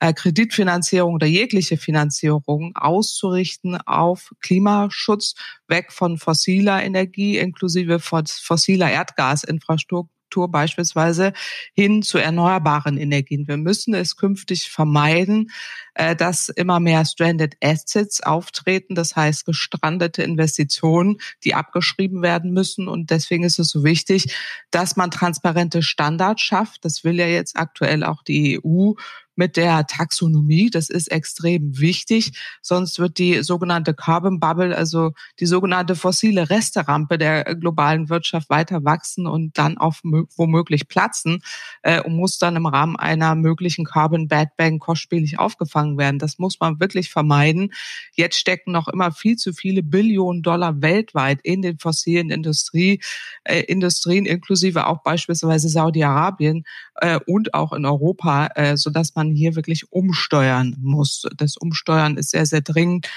Kreditfinanzierung 0.00 1.14
oder 1.14 1.28
jegliche 1.28 1.76
Finanzierung 1.76 2.72
auszurichten 2.74 3.76
auf 3.76 4.32
Klimaschutz, 4.40 5.34
weg 5.68 5.92
von 5.92 6.18
fossiler 6.18 6.82
Energie 6.82 7.38
inklusive 7.38 8.00
fossiler 8.00 8.90
Erdgasinfrastruktur 8.90 10.13
beispielsweise 10.48 11.32
hin 11.72 12.02
zu 12.02 12.18
erneuerbaren 12.18 12.98
Energien. 12.98 13.48
Wir 13.48 13.56
müssen 13.56 13.94
es 13.94 14.16
künftig 14.16 14.70
vermeiden, 14.70 15.50
äh, 15.94 16.16
dass 16.16 16.48
immer 16.48 16.80
mehr 16.80 17.04
Stranded 17.04 17.56
Assets 17.62 18.22
auftreten, 18.22 18.94
das 18.94 19.16
heißt 19.16 19.46
gestrandete 19.46 20.22
Investitionen, 20.22 21.18
die 21.44 21.54
abgeschrieben 21.54 22.22
werden 22.22 22.52
müssen. 22.52 22.88
Und 22.88 23.10
deswegen 23.10 23.44
ist 23.44 23.58
es 23.58 23.68
so 23.68 23.84
wichtig, 23.84 24.34
dass 24.70 24.96
man 24.96 25.10
transparente 25.10 25.82
Standards 25.82 26.42
schafft. 26.42 26.84
Das 26.84 27.04
will 27.04 27.18
ja 27.18 27.26
jetzt 27.26 27.56
aktuell 27.56 28.04
auch 28.04 28.22
die 28.22 28.60
EU 28.64 28.92
mit 29.36 29.56
der 29.56 29.86
Taxonomie. 29.86 30.70
Das 30.70 30.90
ist 30.90 31.10
extrem 31.10 31.78
wichtig. 31.78 32.32
Sonst 32.62 32.98
wird 32.98 33.18
die 33.18 33.42
sogenannte 33.42 33.94
Carbon 33.94 34.40
Bubble, 34.40 34.76
also 34.76 35.12
die 35.40 35.46
sogenannte 35.46 35.96
fossile 35.96 36.50
Resterampe 36.50 37.18
der 37.18 37.44
globalen 37.56 38.08
Wirtschaft 38.08 38.50
weiter 38.50 38.84
wachsen 38.84 39.26
und 39.26 39.58
dann 39.58 39.78
auch 39.78 39.94
womöglich 40.36 40.88
platzen 40.88 41.42
äh, 41.82 42.00
und 42.00 42.16
muss 42.16 42.38
dann 42.38 42.56
im 42.56 42.66
Rahmen 42.66 42.96
einer 42.96 43.34
möglichen 43.34 43.84
Carbon 43.84 44.28
Bad 44.28 44.56
Bang 44.56 44.78
kostspielig 44.78 45.38
aufgefangen 45.38 45.98
werden. 45.98 46.18
Das 46.18 46.38
muss 46.38 46.60
man 46.60 46.80
wirklich 46.80 47.10
vermeiden. 47.10 47.72
Jetzt 48.12 48.38
stecken 48.38 48.72
noch 48.72 48.88
immer 48.88 49.12
viel 49.12 49.36
zu 49.36 49.52
viele 49.52 49.82
Billionen 49.82 50.42
Dollar 50.42 50.82
weltweit 50.82 51.40
in 51.42 51.62
den 51.62 51.78
fossilen 51.78 52.30
Industrie, 52.30 53.00
äh, 53.44 53.60
Industrien, 53.60 54.26
inklusive 54.26 54.86
auch 54.86 55.02
beispielsweise 55.02 55.68
Saudi-Arabien 55.68 56.64
äh, 56.96 57.18
und 57.26 57.54
auch 57.54 57.72
in 57.72 57.86
Europa, 57.86 58.48
äh, 58.54 58.76
sodass 58.76 59.14
man 59.14 59.23
man 59.26 59.34
hier 59.34 59.56
wirklich 59.56 59.90
umsteuern 59.90 60.76
muss. 60.80 61.22
Das 61.36 61.56
Umsteuern 61.56 62.16
ist 62.16 62.30
sehr, 62.30 62.46
sehr 62.46 62.60
dringend, 62.60 63.08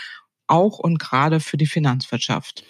auch 0.47 0.79
und 0.79 0.99
gerade 0.99 1.39
für 1.39 1.57
die 1.57 1.65
Finanzwirtschaft. 1.65 2.63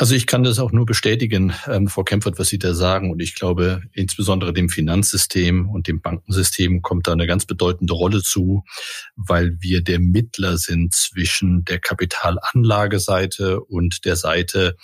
Also 0.00 0.14
ich 0.14 0.26
kann 0.26 0.44
das 0.44 0.58
auch 0.58 0.72
nur 0.72 0.86
bestätigen, 0.86 1.52
ähm, 1.66 1.86
Frau 1.86 2.04
Kempfert, 2.04 2.38
was 2.38 2.48
Sie 2.48 2.58
da 2.58 2.72
sagen. 2.72 3.10
Und 3.10 3.20
ich 3.20 3.34
glaube, 3.34 3.82
insbesondere 3.92 4.54
dem 4.54 4.70
Finanzsystem 4.70 5.68
und 5.68 5.88
dem 5.88 6.00
Bankensystem 6.00 6.80
kommt 6.80 7.06
da 7.06 7.12
eine 7.12 7.26
ganz 7.26 7.44
bedeutende 7.44 7.92
Rolle 7.92 8.22
zu, 8.22 8.64
weil 9.14 9.58
wir 9.60 9.82
der 9.82 10.00
Mittler 10.00 10.56
sind 10.56 10.94
zwischen 10.94 11.66
der 11.66 11.80
Kapitalanlageseite 11.80 13.60
und 13.60 14.06
der 14.06 14.16
Seite, 14.16 14.74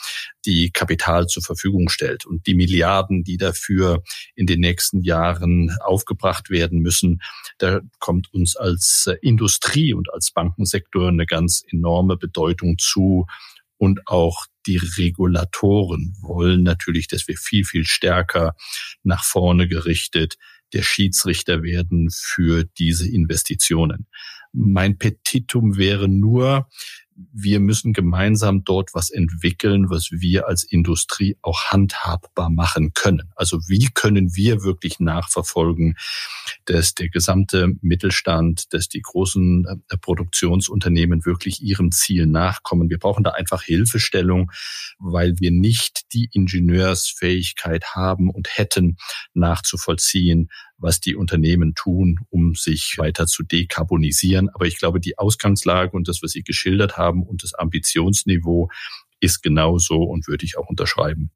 die 0.45 0.71
Kapital 0.71 1.29
zur 1.29 1.43
Verfügung 1.43 1.89
stellt. 1.89 2.27
Und 2.27 2.47
die 2.47 2.55
Milliarden, 2.55 3.25
die 3.25 3.39
dafür 3.39 4.03
in 4.35 4.47
den 4.47 4.61
nächsten 4.61 5.01
Jahren 5.01 5.75
aufgebracht 5.81 6.51
werden 6.51 6.81
müssen, 6.81 7.23
da 7.57 7.81
kommt 8.01 8.35
uns 8.35 8.55
als 8.55 9.09
Industrie 9.23 9.95
und 9.95 10.13
als 10.13 10.31
Bankensektor 10.31 11.09
eine 11.09 11.25
ganz 11.25 11.63
enorme 11.73 12.19
Bedeutung 12.19 12.77
zu 12.77 13.25
und 13.79 14.07
auch 14.07 14.45
die 14.67 14.77
Regulatoren 14.77 16.17
wollen 16.21 16.63
natürlich, 16.63 17.09
dass 17.09 17.29
wir 17.29 17.37
viel, 17.37 17.65
viel 17.65 17.85
stärker 17.85 18.55
nach 19.03 19.25
vorne 19.25 19.69
gerichtet 19.69 20.37
der 20.73 20.83
Schiedsrichter 20.83 21.63
werden 21.63 22.09
für 22.11 22.65
diese 22.65 23.09
Investitionen. 23.09 24.07
Mein 24.59 24.99
Petitum 24.99 25.77
wäre 25.77 26.09
nur, 26.09 26.67
wir 27.33 27.61
müssen 27.61 27.93
gemeinsam 27.93 28.65
dort 28.65 28.95
was 28.95 29.11
entwickeln, 29.11 29.89
was 29.89 30.11
wir 30.11 30.49
als 30.49 30.65
Industrie 30.65 31.37
auch 31.43 31.65
handhabbar 31.67 32.51
machen 32.51 32.93
können. 32.95 33.33
Also 33.37 33.61
wie 33.69 33.89
können 33.93 34.35
wir 34.35 34.63
wirklich 34.63 35.01
nachverfolgen, 35.01 35.97
dass 36.67 36.95
der 36.95 37.09
gesamte 37.09 37.73
Mittelstand, 37.81 38.73
dass 38.75 38.89
die 38.89 39.01
großen 39.01 39.67
äh, 39.89 39.97
Produktionsunternehmen 39.97 41.25
wirklich 41.25 41.63
ihrem 41.63 41.91
Ziel 41.91 42.27
nachkommen. 42.27 42.91
Wir 42.91 42.99
brauchen 42.99 43.25
da 43.25 43.31
einfach 43.31 43.63
Hilfestellung, 43.63 44.51
weil 44.99 45.39
wir 45.39 45.51
nicht 45.51 46.13
die 46.13 46.29
Ingenieursfähigkeit 46.33 47.95
haben 47.95 48.31
und 48.31 48.59
hätten 48.59 48.97
nachzuvollziehen, 49.33 50.51
was 50.79 51.01
die 51.01 51.17
Unternehmen 51.17 51.75
tun, 51.75 52.21
um 52.31 52.55
sich 52.55 52.97
weiter 52.99 53.27
zu 53.27 53.43
dekarbonisieren. 53.43 54.49
Aber 54.51 54.67
ich 54.67 54.79
glaube, 54.79 55.01
die 55.01 55.19
Ausgangslage 55.19 55.97
und 55.97 56.09
das, 56.09 56.23
was 56.23 56.33
Sie 56.33 56.43
geschildert 56.43 56.97
haben 56.97 57.23
und 57.23 57.43
das 57.43 57.55
Ambitionsniveau 57.55 58.71
ist 59.21 59.43
genauso 59.43 60.03
und 60.03 60.29
würde 60.29 60.45
ich 60.45 60.59
auch 60.59 60.69
unterschreiben. 60.69 61.31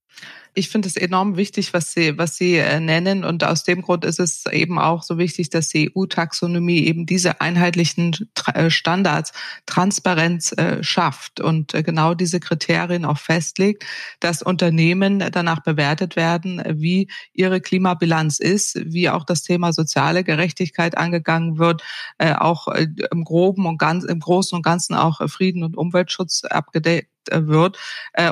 Ich 0.54 0.68
finde 0.68 0.88
es 0.88 0.96
enorm 0.96 1.36
wichtig, 1.36 1.72
was 1.72 1.92
Sie, 1.92 2.18
was 2.18 2.36
Sie 2.36 2.56
äh, 2.56 2.80
nennen. 2.80 3.24
Und 3.24 3.44
aus 3.44 3.62
dem 3.62 3.82
Grund 3.82 4.04
ist 4.04 4.18
es 4.18 4.46
eben 4.46 4.78
auch 4.80 5.04
so 5.04 5.16
wichtig, 5.16 5.50
dass 5.50 5.68
die 5.68 5.92
EU-Taxonomie 5.94 6.86
eben 6.86 7.06
diese 7.06 7.40
einheitlichen 7.40 8.30
äh, 8.54 8.68
Standards 8.68 9.32
Transparenz 9.66 10.52
äh, 10.52 10.82
schafft 10.82 11.40
und 11.40 11.72
genau 11.72 12.14
diese 12.14 12.40
Kriterien 12.40 13.04
auch 13.04 13.18
festlegt, 13.18 13.84
dass 14.18 14.42
Unternehmen 14.42 15.20
danach 15.30 15.60
bewertet 15.60 16.16
werden, 16.16 16.62
wie 16.68 17.08
ihre 17.32 17.60
Klimabilanz 17.60 18.40
ist, 18.40 18.80
wie 18.92 19.08
auch 19.08 19.24
das 19.24 19.42
Thema 19.42 19.72
soziale 19.72 20.24
Gerechtigkeit 20.24 20.96
angegangen 20.96 21.58
wird, 21.58 21.82
auch 22.18 22.68
im 22.68 23.24
Groben 23.24 23.66
und 23.66 23.78
ganz, 23.78 24.04
im 24.04 24.20
Großen 24.20 24.56
und 24.56 24.62
Ganzen 24.62 24.94
auch 24.94 25.20
Frieden 25.28 25.62
und 25.62 25.76
Umweltschutz 25.76 26.44
abgedeckt 26.44 27.08
wird 27.30 27.78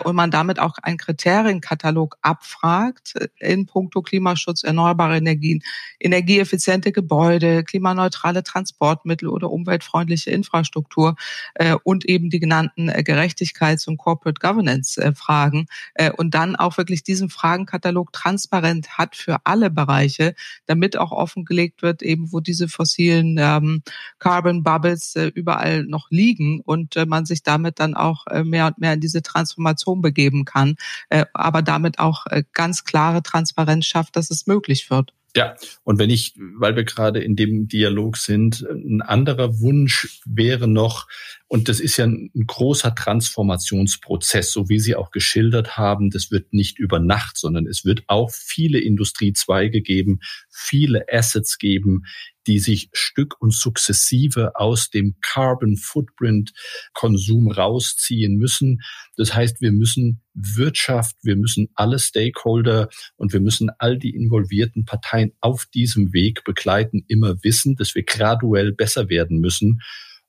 und 0.05 0.17
man 0.17 0.31
damit 0.31 0.59
auch 0.59 0.79
einen 0.83 0.97
Kriterienkatalog 0.97 2.08
Dialog 2.09 2.17
abfragt 2.23 3.15
in 3.39 3.67
puncto 3.67 4.03
Klimaschutz, 4.03 4.65
erneuerbare 4.65 5.17
Energien, 5.17 5.63
energieeffiziente 6.01 6.93
Gebäude, 6.93 7.65
klimaneutrale 7.65 8.43
Transportmittel 8.43 9.29
oder 9.29 9.51
umweltfreundliche 9.51 10.31
Infrastruktur 10.31 11.17
äh, 11.55 11.77
und 11.85 12.05
eben 12.07 12.31
die 12.31 12.41
genannten 12.41 12.89
äh, 12.89 13.03
Gerechtigkeits- 13.05 13.89
und 13.89 13.99
Corporate 13.99 14.41
Governance-Fragen 14.41 15.67
äh, 15.95 16.11
und 16.11 16.35
dann 16.35 16.57
auch 16.57 16.79
wirklich 16.79 17.03
diesen 17.03 17.29
Fragenkatalog 17.29 18.13
transparent 18.13 18.99
hat 18.99 19.17
für 19.17 19.39
alle 19.45 19.71
Bereiche, 19.71 20.35
damit 20.67 20.97
auch 20.97 21.13
offengelegt 21.13 21.83
wird, 21.83 22.03
eben 22.03 22.33
wo 22.33 22.41
diese 22.41 22.69
fossilen 22.69 23.37
ähm, 23.39 23.83
Carbon 24.19 24.63
Bubbles 24.63 25.17
äh, 25.17 25.27
überall 25.35 25.85
noch 25.85 26.11
liegen 26.11 26.61
und 26.61 26.97
äh, 26.97 27.07
man 27.07 27.27
sich 27.27 27.43
damit 27.43 27.81
dann 27.81 27.95
auch 27.95 28.27
äh, 28.27 28.45
mehr 28.45 28.67
und 28.67 28.79
mehr 28.79 28.95
in 28.95 29.01
diese 29.01 29.23
Transformation 29.23 30.01
begeben 30.01 30.45
kann, 30.45 30.77
äh, 31.11 31.25
aber 31.33 31.63
damit 31.63 31.98
auch 31.99 32.27
äh, 32.27 32.45
ganz 32.53 32.85
klare 32.85 33.23
Transparenz 33.23 33.87
schafft, 33.87 34.17
dass 34.17 34.31
es 34.31 34.47
möglich 34.47 34.91
wird. 34.91 35.13
Ja, 35.37 35.57
und 35.85 35.99
wenn 35.99 36.11
ich, 36.11 36.35
weil 36.57 36.75
wir 36.75 36.85
gerade 36.85 37.21
in 37.21 37.37
dem 37.37 37.69
Dialog 37.69 38.17
sind, 38.17 38.63
ein 38.63 39.03
anderer 39.03 39.61
Wunsch 39.61 40.21
wäre 40.25 40.67
noch, 40.67 41.07
und 41.49 41.69
das 41.69 41.81
ist 41.81 41.97
ja 41.97 42.07
ein 42.07 42.31
großer 42.35 42.95
Transformationsprozess, 42.95 44.51
so 44.51 44.69
wie 44.69 44.79
Sie 44.81 44.97
auch 44.97 45.11
geschildert 45.11 45.77
haben, 45.77 46.11
das 46.11 46.31
wird 46.31 46.53
nicht 46.53 46.79
über 46.79 46.99
Nacht, 46.99 47.37
sondern 47.37 47.67
es 47.67 47.85
wird 47.85 48.05
auch 48.07 48.31
viele 48.33 48.81
Industriezweige 48.81 49.83
geben, 49.83 50.21
viele 50.51 51.05
Assets 51.13 51.59
geben, 51.59 52.05
die 52.49 52.59
sich 52.59 52.89
Stück 52.93 53.37
und 53.41 53.55
sukzessive 53.55 54.57
aus 54.57 54.89
dem 54.89 55.17
Carbon 55.21 55.77
Footprint 55.77 56.53
Konsum 56.95 57.51
rausziehen 57.51 58.37
müssen. 58.37 58.81
Das 59.17 59.35
heißt, 59.35 59.61
wir 59.61 59.71
müssen 59.71 60.23
Wirtschaft, 60.33 61.17
wir 61.23 61.37
müssen 61.37 61.69
alle 61.75 61.99
Stakeholder 61.99 62.89
und 63.17 63.35
wir 63.35 63.41
müssen 63.41 63.71
all 63.79 63.99
die 63.99 64.15
involvierten 64.15 64.87
Parteien 64.87 65.33
auf 65.41 65.67
diesem 65.67 66.15
Weg 66.15 66.43
begleiten, 66.45 67.05
immer 67.07 67.37
wissen, 67.45 67.77
dass 67.77 67.95
wir 67.95 68.03
graduell 68.03 68.73
besser 68.73 69.11
werden 69.11 69.41
müssen. 69.41 69.81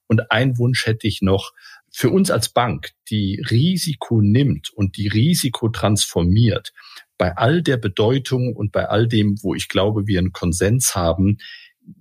Und 0.08 0.30
ein 0.32 0.58
Wunsch 0.58 0.86
hätte 0.86 1.08
ich 1.08 1.22
noch, 1.22 1.54
für 1.92 2.10
uns 2.10 2.30
als 2.30 2.50
Bank, 2.50 2.92
die 3.10 3.44
Risiko 3.50 4.22
nimmt 4.22 4.70
und 4.72 4.98
die 4.98 5.08
Risiko 5.08 5.70
transformiert, 5.70 6.72
bei 7.18 7.36
all 7.36 7.62
der 7.62 7.78
Bedeutung 7.78 8.56
und 8.56 8.72
bei 8.72 8.88
all 8.88 9.08
dem, 9.08 9.38
wo 9.42 9.56
ich 9.56 9.70
glaube, 9.70 10.08
wir 10.08 10.20
einen 10.20 10.32
Konsens 10.32 10.96
haben, 10.96 11.38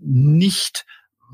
nicht 0.00 0.84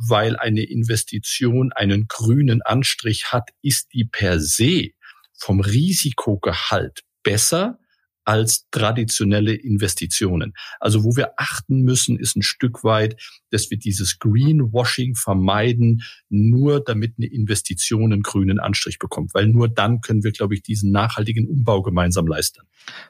weil 0.09 0.37
eine 0.37 0.63
Investition 0.63 1.73
einen 1.73 2.07
grünen 2.09 2.63
Anstrich 2.63 3.33
hat, 3.33 3.51
ist 3.63 3.93
die 3.93 4.05
per 4.05 4.41
se 4.41 4.91
vom 5.33 5.61
Risikogehalt 5.61 7.03
besser 7.23 7.79
als 8.25 8.67
traditionelle 8.71 9.55
Investitionen. 9.55 10.55
Also 10.81 11.05
wo 11.05 11.17
wir 11.17 11.35
achten 11.37 11.83
müssen, 11.83 12.19
ist 12.19 12.37
ein 12.37 12.43
Stück 12.43 12.83
weit, 12.83 13.21
dass 13.55 13.71
wir 13.71 13.79
dieses 13.79 14.19
Greenwashing 14.19 15.15
vermeiden, 15.15 16.03
nur 16.29 16.81
damit 16.81 17.15
eine 17.19 17.27
Investition 17.27 18.13
einen 18.13 18.23
grünen 18.23 18.59
Anstrich 18.59 18.99
bekommt. 18.99 19.33
Weil 19.35 19.47
nur 19.47 19.69
dann 19.69 20.01
können 20.01 20.25
wir, 20.25 20.33
glaube 20.33 20.55
ich, 20.55 20.63
diesen 20.63 20.91
nachhaltigen 20.91 21.49
Umbau 21.49 21.83
gemeinsam 21.83 22.27
leisten. 22.27 22.63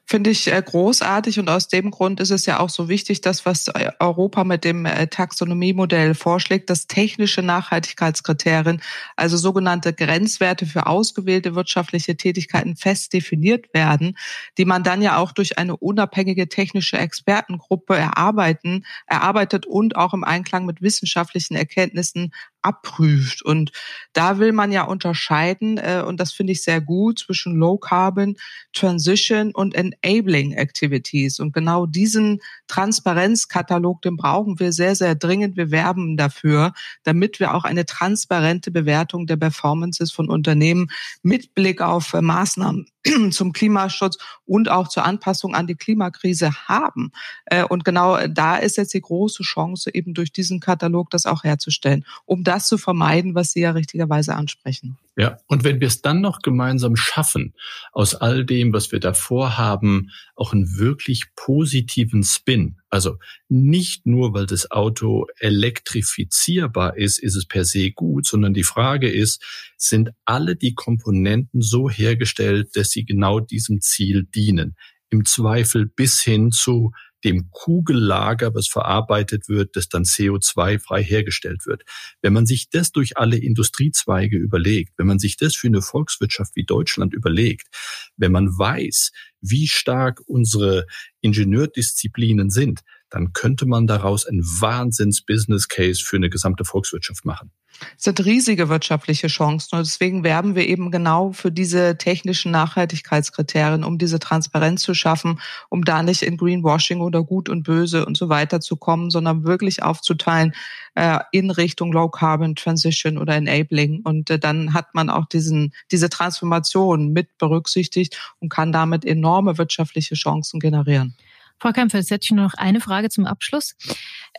Finde 0.05 0.31
ich 0.31 0.53
äh, 0.53 0.63
großartig 0.65 1.39
und 1.39 1.49
aus 1.49 1.69
dem 1.69 1.91
Grund 1.91 2.21
ist 2.21 2.31
es 2.31 2.47
ja 2.47 2.61
auch 2.61 2.69
so 2.69 2.89
wichtig, 2.89 3.23
dass 3.23 3.47
was 3.47 3.69
äh, 3.69 3.91
Europa 3.99 4.45
mit 4.45 4.65
dem 4.65 4.87
äh, 4.87 5.07
Taxonomiemodell 5.09 6.15
vorschlägt, 6.15 6.71
dass 6.71 6.87
technische 6.87 7.43
Nachhaltigkeitskriterien, 7.43 8.81
also 9.17 9.37
sogenannte 9.37 9.93
Grenzwerte 9.93 10.67
für 10.67 10.87
ausgewählte 10.87 11.55
wirtschaftliche 11.55 12.17
Tätigkeiten 12.17 12.77
fest 12.77 13.13
definiert 13.15 13.73
werden, 13.73 14.17
die 14.59 14.65
man 14.65 14.85
dann 14.85 15.03
ja 15.03 15.17
auch 15.17 15.33
durch 15.33 15.59
eine 15.59 15.77
unabhängige 15.77 16.49
technische 16.49 16.99
Expertengruppe 16.99 17.97
erarbeiten, 17.97 18.85
erarbeitet 19.07 19.67
und 19.67 19.97
auch 19.97 20.15
im 20.15 20.25
Einklang 20.35 20.67
mit 20.67 20.83
wissenschaftlichen 20.83 21.57
Erkenntnissen 21.57 22.33
abprüft. 22.65 23.43
Und 23.43 23.73
da 24.13 24.39
will 24.39 24.53
man 24.53 24.73
ja 24.73 24.85
unterscheiden, 24.85 25.79
äh, 25.79 26.03
und 26.05 26.19
das 26.19 26.33
finde 26.33 26.53
ich 26.53 26.63
sehr 26.63 26.81
gut, 26.81 27.19
zwischen 27.21 27.55
Low 27.55 27.79
Carbon, 27.79 28.37
Transition 28.73 29.53
und 29.55 29.75
Enabling 29.75 30.53
Activities. 30.53 31.39
Und 31.39 31.53
genau 31.53 31.87
diesen 31.87 32.41
Transparenzkatalog, 32.67 34.03
den 34.03 34.17
brauchen 34.17 34.59
wir 34.59 34.73
sehr, 34.73 34.97
sehr 34.97 35.15
dringend. 35.15 35.57
Wir 35.57 35.71
werben 35.71 36.17
dafür, 36.17 36.73
damit 37.03 37.39
wir 37.39 37.55
auch 37.55 37.65
eine 37.65 37.85
transparente 37.85 38.71
Bewertung 38.71 39.27
der 39.27 39.37
Performances 39.37 40.11
von 40.11 40.29
Unternehmen 40.29 40.89
mit 41.23 41.55
Blick 41.55 41.83
auf 41.83 42.15
äh, 42.15 42.23
Maßnahmen 42.23 42.87
zum 43.31 43.53
Klimaschutz 43.53 44.17
und 44.47 44.71
auch 44.71 44.89
zur 44.89 45.05
Anpassung 45.05 45.55
an 45.55 45.67
die 45.67 45.75
Klimakrise 45.75 46.53
haben. 46.69 47.13
Äh, 47.47 47.65
und 47.65 47.85
genau 47.85 48.27
da 48.27 48.57
ist 48.57 48.77
jetzt 48.77 48.95
die 48.95 49.01
große 49.01 49.43
Chance, 49.43 49.91
eben 49.95 50.15
durch 50.15 50.33
diesen 50.33 50.61
Katalog 50.61 51.11
das 51.11 51.27
auch 51.27 51.45
herzustellen, 51.45 52.05
um 52.25 52.45
das 52.55 52.69
zu 52.69 52.79
vermeiden, 52.79 53.35
was 53.35 53.51
Sie 53.51 53.61
ja 53.61 53.73
richtigerweise 53.73 54.35
ansprechen. 54.35 54.97
Ja, 55.17 55.39
und 55.47 55.65
wenn 55.65 55.81
wir 55.81 55.89
es 55.89 56.03
dann 56.03 56.21
noch 56.21 56.41
gemeinsam 56.41 56.97
schaffen, 56.97 57.55
aus 57.93 58.15
all 58.15 58.45
dem, 58.45 58.73
was 58.73 58.93
wir 58.93 59.01
davor 59.01 59.59
haben, 59.59 60.11
auch 60.35 60.53
einen 60.53 60.77
wirklich 60.79 61.25
positiven 61.37 62.23
Spin, 62.23 62.79
also 62.91 63.19
nicht 63.49 64.07
nur, 64.07 64.35
weil 64.35 64.47
das 64.47 64.71
Auto 64.71 65.27
elektrifizierbar 65.39 66.97
ist, 66.97 67.19
ist 67.19 67.37
es 67.37 67.47
per 67.47 67.65
se 67.65 67.91
gut, 67.91 68.27
sondern 68.27 68.55
die 68.55 68.65
Frage 68.65 69.11
ist, 69.11 69.43
sind 69.77 70.11
alle 70.25 70.57
die 70.57 70.75
Komponenten 70.75 71.61
so 71.61 71.91
hergestellt, 71.91 72.71
dass 72.75 72.91
sie 72.91 73.05
genau 73.05 73.41
diesem 73.41 73.81
Ziel 73.81 74.25
dienen? 74.25 74.77
Im 75.11 75.25
Zweifel 75.25 75.87
bis 75.87 76.23
hin 76.23 76.51
zu 76.51 76.93
dem 77.25 77.51
Kugellager, 77.51 78.55
was 78.55 78.69
verarbeitet 78.69 79.49
wird, 79.49 79.77
das 79.77 79.89
dann 79.89 80.05
CO2-frei 80.05 81.03
hergestellt 81.03 81.67
wird. 81.67 81.83
Wenn 82.23 82.33
man 82.33 82.47
sich 82.47 82.69
das 82.71 82.93
durch 82.93 83.17
alle 83.17 83.37
Industriezweige 83.37 84.37
überlegt, 84.37 84.93
wenn 84.99 85.07
man 85.07 85.19
sich 85.19 85.37
das 85.37 85.57
für 85.57 85.69
eine 85.69 85.83
Volkswirtschaft 85.83 86.55
wie 86.55 86.65
Deutschland 86.65 87.15
überlegt, 87.15 87.69
wenn 88.17 88.33
man 88.33 88.49
weiß, 88.49 89.11
wie 89.41 89.67
stark 89.69 90.21
unsere 90.27 90.87
Ingenieurdisziplinen 91.21 92.51
sind, 92.51 92.81
dann 93.15 93.33
könnte 93.33 93.65
man 93.65 93.87
daraus 93.87 94.27
ein 94.27 94.41
Wahnsinns-Business-Case 94.43 96.03
für 96.05 96.17
eine 96.17 96.31
gesamte 96.31 96.65
Volkswirtschaft 96.65 97.25
machen. 97.25 97.53
Es 97.97 98.05
sind 98.05 98.25
riesige 98.25 98.69
wirtschaftliche 98.69 99.29
Chancen 99.29 99.77
und 99.77 99.87
deswegen 99.87 100.25
werben 100.25 100.57
wir 100.57 100.67
eben 100.67 100.91
genau 100.91 101.33
für 101.33 101.53
diese 101.53 101.97
technischen 101.97 102.51
Nachhaltigkeitskriterien, 102.51 103.85
um 103.85 103.99
diese 103.99 104.19
Transparenz 104.19 104.83
zu 104.83 104.95
schaffen, 104.95 105.41
um 105.71 105.85
da 105.85 106.03
nicht 106.03 106.23
in 106.23 106.37
Greenwashing 106.37 107.01
oder 107.01 107.23
Gut 107.23 107.49
und 107.49 107.63
Böse 107.63 108.05
und 108.05 108.17
so 108.17 108.29
weiter 108.29 108.61
zu 108.61 108.77
kommen, 108.77 109.11
sondern 109.11 109.45
wirklich 109.45 109.83
aufzuteilen 109.83 110.53
äh, 110.95 111.19
in 111.31 111.51
Richtung 111.51 111.93
Low 111.93 112.09
Carbon 112.09 112.57
Transition 112.57 113.19
oder 113.19 113.35
Enabling 113.35 114.03
und 114.03 114.31
äh, 114.31 114.39
dann 114.41 114.75
hat 114.75 114.95
man 114.95 115.09
auch 115.09 115.27
diesen 115.27 115.73
diese 115.93 116.09
Transformation 116.09 117.13
mit 117.13 117.39
berücksichtigt 117.39 118.19
und 118.41 118.49
kann 118.49 118.73
damit 118.73 119.05
enorme 119.05 119.57
wirtschaftliche 119.59 120.15
Chancen 120.15 120.59
generieren. 120.59 121.17
Frau 121.61 121.73
Kempfer, 121.73 121.99
jetzt 121.99 122.11
hätte 122.11 122.25
ich 122.25 122.31
nur 122.31 122.45
noch 122.45 122.55
eine 122.55 122.81
Frage 122.81 123.09
zum 123.09 123.27
Abschluss. 123.27 123.75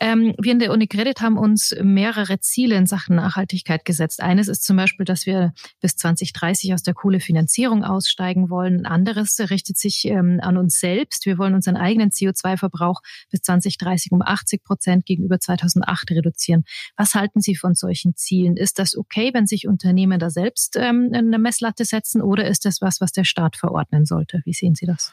Ähm, 0.00 0.34
wir 0.38 0.52
in 0.52 0.58
der 0.58 0.72
Unicredit 0.72 1.20
haben 1.20 1.38
uns 1.38 1.74
mehrere 1.82 2.38
Ziele 2.40 2.76
in 2.76 2.86
Sachen 2.86 3.16
Nachhaltigkeit 3.16 3.84
gesetzt. 3.84 4.22
Eines 4.22 4.48
ist 4.48 4.64
zum 4.64 4.76
Beispiel, 4.76 5.04
dass 5.04 5.26
wir 5.26 5.52
bis 5.80 5.96
2030 5.96 6.74
aus 6.74 6.82
der 6.82 6.94
Kohlefinanzierung 6.94 7.82
aussteigen 7.84 8.50
wollen. 8.50 8.80
Ein 8.80 8.86
anderes 8.86 9.38
richtet 9.50 9.78
sich 9.78 10.04
ähm, 10.04 10.38
an 10.42 10.56
uns 10.56 10.78
selbst. 10.78 11.26
Wir 11.26 11.38
wollen 11.38 11.54
unseren 11.54 11.76
eigenen 11.76 12.10
CO2-Verbrauch 12.10 13.00
bis 13.30 13.40
2030 13.42 14.12
um 14.12 14.22
80 14.22 14.62
Prozent 14.62 15.06
gegenüber 15.06 15.40
2008 15.40 16.10
reduzieren. 16.10 16.64
Was 16.96 17.14
halten 17.14 17.40
Sie 17.40 17.56
von 17.56 17.74
solchen 17.74 18.14
Zielen? 18.14 18.56
Ist 18.56 18.78
das 18.78 18.96
okay, 18.96 19.30
wenn 19.32 19.46
sich 19.46 19.66
Unternehmen 19.66 20.18
da 20.18 20.30
selbst 20.30 20.76
ähm, 20.76 21.10
eine 21.12 21.38
Messlatte 21.38 21.84
setzen 21.84 22.20
oder 22.20 22.46
ist 22.46 22.64
das 22.64 22.80
was, 22.80 23.00
was 23.00 23.12
der 23.12 23.24
Staat 23.24 23.56
verordnen 23.56 24.04
sollte? 24.04 24.42
Wie 24.44 24.52
sehen 24.52 24.74
Sie 24.74 24.86
das? 24.86 25.12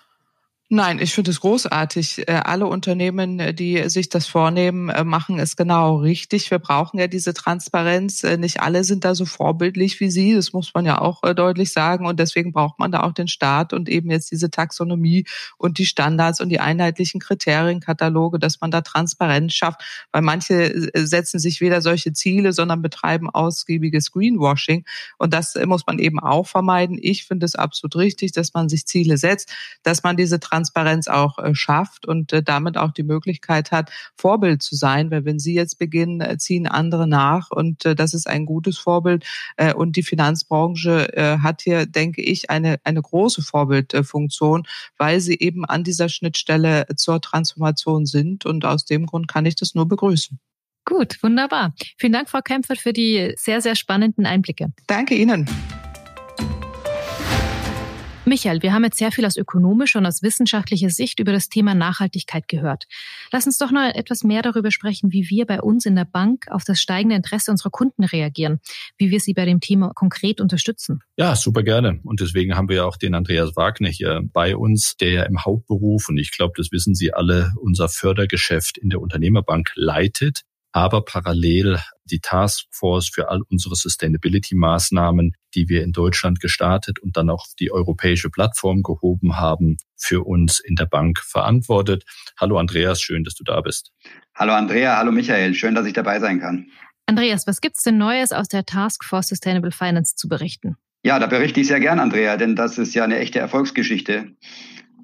Nein, 0.76 0.98
ich 0.98 1.14
finde 1.14 1.30
es 1.30 1.40
großartig. 1.40 2.28
Äh, 2.28 2.32
alle 2.32 2.66
Unternehmen, 2.66 3.40
äh, 3.40 3.54
die 3.54 3.88
sich 3.90 4.10
das 4.10 4.26
vornehmen, 4.26 4.90
äh, 4.90 5.04
machen 5.04 5.38
es 5.38 5.56
genau 5.56 5.98
richtig. 5.98 6.50
Wir 6.50 6.58
brauchen 6.58 7.00
ja 7.00 7.06
diese 7.06 7.36
Transparenz. 7.36 8.24
Nicht 8.24 8.60
alle 8.60 8.84
sind 8.84 9.06
da 9.06 9.14
so 9.14 9.26
vorbildlich 9.26 10.00
wie 10.00 10.10
Sie. 10.10 10.34
Das 10.34 10.52
muss 10.52 10.74
man 10.74 10.84
ja 10.88 11.00
auch 11.00 11.22
deutlich 11.36 11.72
sagen. 11.72 12.08
Und 12.08 12.20
deswegen 12.20 12.54
braucht 12.54 12.80
man 12.80 12.92
da 12.92 13.04
auch 13.04 13.12
den 13.12 13.28
Staat 13.28 13.72
und 13.72 13.88
eben 13.88 14.10
jetzt 14.10 14.32
diese 14.32 14.50
Taxonomie 14.50 15.28
und 15.60 15.78
die 15.78 15.86
Standards 15.86 16.42
und 16.42 16.50
die 16.50 16.60
einheitlichen 16.60 17.22
Kriterienkataloge, 17.22 18.40
dass 18.40 18.60
man 18.60 18.72
da 18.72 18.82
Transparenz 18.82 19.54
schafft. 19.54 19.84
Weil 20.12 20.24
manche 20.24 20.90
setzen 20.96 21.40
sich 21.40 21.62
weder 21.62 21.82
solche 21.84 22.14
Ziele, 22.14 22.52
sondern 22.52 22.82
betreiben 22.82 23.30
ausgiebiges 23.30 24.12
Greenwashing. 24.12 24.86
Und 25.20 25.36
das 25.36 25.54
muss 25.68 25.86
man 25.86 26.00
eben 26.00 26.20
auch 26.20 26.48
vermeiden. 26.48 26.98
Ich 27.00 27.26
finde 27.26 27.46
es 27.46 27.54
absolut 27.54 27.96
richtig, 27.96 28.32
dass 28.32 28.56
man 28.56 28.70
sich 28.70 28.88
Ziele 28.88 29.18
setzt, 29.18 29.54
dass 29.84 30.02
man 30.02 30.18
diese 30.18 30.40
Transparenz 30.40 30.63
Transparenz 30.64 31.10
auch 31.10 31.40
äh, 31.40 31.54
schafft 31.54 32.08
und 32.08 32.32
äh, 32.32 32.42
damit 32.42 32.78
auch 32.78 32.92
die 32.92 33.04
Möglichkeit 33.04 33.72
hat, 33.72 33.92
Vorbild 34.16 34.62
zu 34.64 34.76
sein, 34.76 35.12
weil 35.12 35.26
wenn 35.26 35.40
Sie 35.40 35.54
jetzt 35.54 35.78
beginnen, 35.78 36.22
äh, 36.22 36.38
ziehen 36.38 36.68
andere 36.68 37.06
nach 37.06 37.52
und 37.52 37.84
das 37.84 38.14
ist 38.14 38.28
ein 38.28 38.46
gutes 38.46 38.78
Vorbild 38.78 39.26
und 39.76 39.96
die 39.96 40.04
Finanzbranche 40.04 41.38
hat 41.42 41.62
hier, 41.62 41.86
denke 41.86 42.22
ich, 42.22 42.50
eine, 42.50 42.78
eine 42.84 43.02
große 43.02 43.42
Vorbildfunktion, 43.42 44.64
weil 44.98 45.20
sie 45.20 45.38
eben 45.40 45.66
an 45.66 45.84
dieser 45.84 46.10
Schnittstelle 46.10 46.86
zur 46.96 47.22
Transformation 47.22 48.06
sind 48.06 48.46
und 48.46 48.66
aus 48.66 48.86
dem 48.86 49.06
Grund 49.06 49.28
kann 49.28 49.46
ich 49.46 49.56
das 49.56 49.76
nur 49.76 49.88
begrüßen. 49.88 50.40
Gut, 50.86 51.22
wunderbar. 51.22 51.74
Vielen 51.98 52.14
Dank, 52.14 52.30
Frau 52.30 52.42
Kempfert, 52.42 52.80
für 52.80 52.94
die 52.94 53.34
sehr, 53.38 53.62
sehr 53.62 53.76
spannenden 53.76 54.26
Einblicke. 54.26 54.72
Danke 54.88 55.16
Ihnen. 55.16 55.48
Michael, 58.26 58.62
wir 58.62 58.72
haben 58.72 58.86
jetzt 58.86 58.98
sehr 58.98 59.12
viel 59.12 59.26
aus 59.26 59.36
ökonomischer 59.36 60.00
und 60.00 60.06
aus 60.06 60.24
wissenschaftlicher 60.24 60.90
Sicht 60.90 61.20
über 61.20 61.34
das 61.34 61.50
Thema 61.50 61.76
Nachhaltigkeit 61.76 62.48
gehört. 62.48 62.86
Lass 63.34 63.46
uns 63.46 63.58
doch 63.58 63.70
noch 63.70 63.82
etwas 63.82 64.24
mehr 64.24 64.42
darüber 64.42 64.72
sprechen, 64.72 65.12
wie 65.12 65.30
wir 65.30 65.46
bei 65.46 65.62
uns 65.62 65.86
in 65.86 65.98
der 65.98 66.06
Bank 66.06 66.46
auf 66.50 66.64
das 66.64 66.80
steigende 66.80 67.18
Interesse 67.18 67.52
unserer 67.52 67.70
Kunden 67.70 68.06
reagieren, 68.06 68.62
wie 68.98 69.12
wir 69.12 69.20
sie 69.20 69.34
bei 69.34 69.44
dem 69.44 69.60
Thema 69.60 69.92
konkret 69.94 70.40
unterstützen. 70.40 71.02
Ja, 71.18 71.36
super 71.36 71.64
gerne. 71.64 72.00
Und 72.04 72.22
deswegen 72.22 72.56
haben 72.56 72.70
wir 72.70 72.78
ja 72.78 72.86
auch 72.86 72.96
den 72.96 73.14
Andreas 73.14 73.58
Wagner 73.58 73.90
hier 73.90 74.22
bei 74.32 74.56
uns, 74.56 74.96
der 74.96 75.12
ja 75.12 75.24
im 75.24 75.44
Hauptberuf, 75.44 76.08
und 76.08 76.18
ich 76.18 76.32
glaube, 76.32 76.54
das 76.56 76.72
wissen 76.72 76.96
Sie 76.96 77.14
alle, 77.14 77.52
unser 77.60 77.90
Fördergeschäft 77.90 78.78
in 78.78 78.90
der 78.90 79.02
Unternehmerbank 79.02 79.72
leitet 79.76 80.44
aber 80.74 81.06
parallel 81.06 81.80
die 82.06 82.20
Taskforce 82.20 83.08
für 83.08 83.30
all 83.30 83.42
unsere 83.50 83.76
Sustainability-Maßnahmen, 83.76 85.34
die 85.56 85.70
wir 85.70 85.84
in 85.84 85.94
Deutschland 85.94 86.42
gestartet 86.42 87.00
und 87.00 87.16
dann 87.16 87.30
auch 87.30 87.46
die 87.60 87.72
europäische 87.72 88.30
Plattform 88.30 88.82
gehoben 88.82 89.38
haben, 89.38 89.78
für 89.96 90.26
uns 90.26 90.60
in 90.60 90.76
der 90.76 90.88
Bank 90.88 91.20
verantwortet. 91.20 92.04
Hallo 92.38 92.58
Andreas, 92.58 93.02
schön, 93.02 93.24
dass 93.24 93.36
du 93.36 93.44
da 93.44 93.62
bist. 93.62 93.92
Hallo 94.36 94.54
Andrea, 94.54 94.98
hallo 94.98 95.12
Michael, 95.12 95.54
schön, 95.54 95.76
dass 95.76 95.86
ich 95.86 95.94
dabei 95.94 96.20
sein 96.20 96.42
kann. 96.42 96.68
Andreas, 97.06 97.48
was 97.48 97.62
gibt's 97.62 97.84
denn 97.84 97.98
Neues 97.98 98.32
aus 98.32 98.48
der 98.48 98.66
Taskforce 98.66 99.28
Sustainable 99.28 99.72
Finance 99.72 100.16
zu 100.16 100.28
berichten? 100.28 100.76
Ja, 101.06 101.20
da 101.20 101.28
berichte 101.28 101.60
ich 101.60 101.68
sehr 101.68 101.82
gern, 101.82 102.00
Andrea, 102.00 102.38
denn 102.38 102.56
das 102.56 102.78
ist 102.78 102.94
ja 102.96 103.04
eine 103.04 103.20
echte 103.20 103.38
Erfolgsgeschichte. 103.40 104.36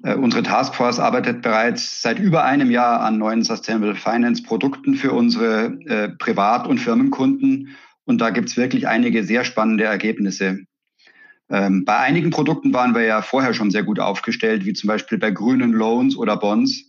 Äh, 0.02 0.14
unsere 0.14 0.42
Taskforce 0.42 0.98
arbeitet 0.98 1.42
bereits 1.42 2.02
seit 2.02 2.18
über 2.18 2.44
einem 2.44 2.70
Jahr 2.70 3.00
an 3.00 3.18
neuen 3.18 3.42
Sustainable 3.42 3.94
Finance 3.94 4.42
Produkten 4.42 4.94
für 4.94 5.12
unsere 5.12 5.78
äh, 5.86 6.08
Privat- 6.08 6.66
und 6.66 6.78
Firmenkunden. 6.78 7.76
Und 8.04 8.20
da 8.20 8.30
gibt's 8.30 8.56
wirklich 8.56 8.88
einige 8.88 9.24
sehr 9.24 9.44
spannende 9.44 9.84
Ergebnisse. 9.84 10.60
Ähm, 11.50 11.84
bei 11.84 11.98
einigen 11.98 12.30
Produkten 12.30 12.72
waren 12.72 12.94
wir 12.94 13.02
ja 13.02 13.22
vorher 13.22 13.54
schon 13.54 13.70
sehr 13.70 13.82
gut 13.82 14.00
aufgestellt, 14.00 14.64
wie 14.64 14.72
zum 14.72 14.88
Beispiel 14.88 15.18
bei 15.18 15.30
grünen 15.30 15.72
Loans 15.72 16.16
oder 16.16 16.36
Bonds. 16.36 16.84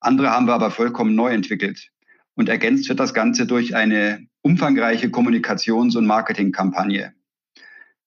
Andere 0.00 0.30
haben 0.30 0.46
wir 0.46 0.54
aber 0.54 0.70
vollkommen 0.70 1.14
neu 1.14 1.32
entwickelt. 1.32 1.90
Und 2.34 2.48
ergänzt 2.48 2.88
wird 2.88 3.00
das 3.00 3.14
Ganze 3.14 3.46
durch 3.46 3.74
eine 3.74 4.26
umfangreiche 4.42 5.08
Kommunikations- 5.08 5.96
und 5.96 6.06
Marketingkampagne. 6.06 7.12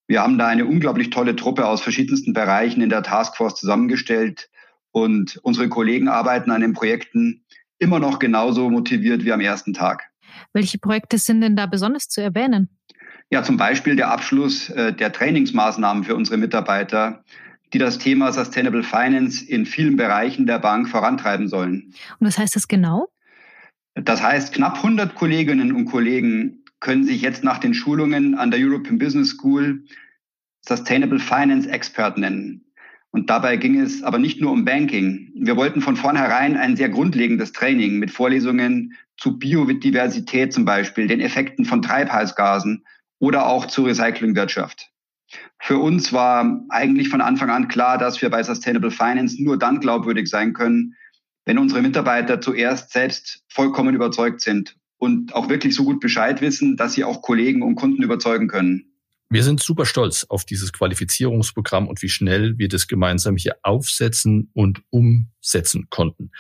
Wir 0.10 0.24
haben 0.24 0.40
da 0.40 0.48
eine 0.48 0.66
unglaublich 0.66 1.12
tolle 1.12 1.36
Truppe 1.36 1.68
aus 1.68 1.82
verschiedensten 1.82 2.34
Bereichen 2.34 2.82
in 2.82 2.90
der 2.90 3.04
Taskforce 3.04 3.60
zusammengestellt 3.60 4.50
und 4.90 5.40
unsere 5.44 5.70
Kollegen 5.70 6.08
arbeiten 6.08 6.50
an 6.50 6.62
den 6.62 6.74
Projekten 6.74 7.46
immer 7.78 8.00
noch 8.00 8.18
genauso 8.18 8.72
motiviert 8.72 9.24
wie 9.24 9.32
am 9.32 9.40
ersten 9.40 9.72
Tag. 9.72 10.10
Welche 10.52 10.80
Projekte 10.80 11.20
sind 11.20 11.42
denn 11.42 11.56
da 11.56 11.68
besonders 11.68 12.08
zu 12.08 12.22
erwähnen? 12.22 12.70
Ja, 13.30 13.44
zum 13.44 13.58
Beispiel 13.58 13.96
der 13.96 14.10
Abschluss 14.10 14.72
äh, 14.72 14.94
der 14.94 15.12
Trainingsmaßnahmen 15.12 16.04
für 16.04 16.16
unsere 16.16 16.38
Mitarbeiter, 16.38 17.24
die 17.72 17.78
das 17.78 18.00
Thema 18.00 18.34
Sustainable 18.34 18.82
Finance 18.82 19.46
in 19.46 19.68
vielen 19.68 19.96
Bereichen 19.96 20.48
der 20.48 20.58
Bank 20.58 20.90
vorantreiben 20.90 21.48
sollen. 21.48 21.94
Und 22.20 22.26
was 22.26 22.40
heißt 22.40 22.56
das 22.56 22.68
genau? 22.68 23.10
Das 23.94 24.24
heißt, 24.24 24.56
knapp 24.56 24.78
100 24.78 25.14
Kolleginnen 25.14 25.72
und 25.72 25.86
Kollegen 25.86 26.64
können 26.80 27.04
sich 27.04 27.22
jetzt 27.22 27.44
nach 27.44 27.60
den 27.60 27.74
Schulungen 27.74 28.36
an 28.36 28.52
der 28.52 28.60
European 28.60 28.98
Business 28.98 29.30
School 29.30 29.84
Sustainable 30.62 31.20
Finance 31.20 31.70
Expert 31.70 32.18
nennen. 32.18 32.66
Und 33.12 33.30
dabei 33.30 33.58
ging 33.58 33.80
es 33.80 34.04
aber 34.04 34.20
nicht 34.20 34.40
nur 34.40 34.52
um 34.52 34.66
Banking. 34.66 35.32
Wir 35.34 35.56
wollten 35.56 35.82
von 35.82 35.96
vornherein 35.96 36.56
ein 36.56 36.76
sehr 36.76 36.90
grundlegendes 36.90 37.54
Training 37.54 37.98
mit 37.98 38.12
Vorlesungen 38.12 38.96
zu 39.18 39.40
Biodiversität 39.40 40.54
zum 40.54 40.64
Beispiel, 40.64 41.08
den 41.08 41.20
Effekten 41.20 41.66
von 41.66 41.82
Treibhausgasen 41.82 42.86
oder 43.20 43.48
auch 43.48 43.66
zur 43.66 43.88
Recyclingwirtschaft. 43.88 44.92
Für 45.60 45.80
uns 45.80 46.14
war 46.14 46.64
eigentlich 46.70 47.10
von 47.10 47.22
Anfang 47.22 47.50
an 47.50 47.68
klar, 47.68 47.98
dass 47.98 48.22
wir 48.22 48.30
bei 48.30 48.44
Sustainable 48.44 48.92
Finance 48.92 49.44
nur 49.44 49.58
dann 49.58 49.80
glaubwürdig 49.80 50.28
sein 50.28 50.54
können, 50.54 50.96
wenn 51.46 51.58
unsere 51.58 51.82
Mitarbeiter 51.82 52.42
zuerst 52.42 52.92
selbst 52.92 53.44
vollkommen 53.50 53.96
überzeugt 53.96 54.42
sind 54.42 54.76
und 55.00 55.34
auch 55.34 55.50
wirklich 55.50 55.74
so 55.74 55.84
gut 55.86 56.00
Bescheid 56.00 56.42
wissen, 56.42 56.78
dass 56.78 56.94
sie 56.94 57.04
auch 57.04 57.22
Kollegen 57.22 57.64
und 57.64 57.76
Kunden 57.76 58.04
überzeugen 58.04 58.48
können. 58.48 58.86
Wir 59.32 59.44
sind 59.44 59.62
super 59.62 59.86
stolz 59.86 60.26
auf 60.28 60.44
dieses 60.44 60.74
Qualifizierungsprogramm 60.74 61.88
und 61.88 62.02
wie 62.02 62.10
schnell 62.10 62.58
wir 62.58 62.68
das 62.68 62.88
gemeinsam 62.88 63.38
hier 63.38 63.58
aufsetzen 63.64 64.50
und 64.54 64.82
umsetzen 64.90 65.88
konnten. 65.90 66.32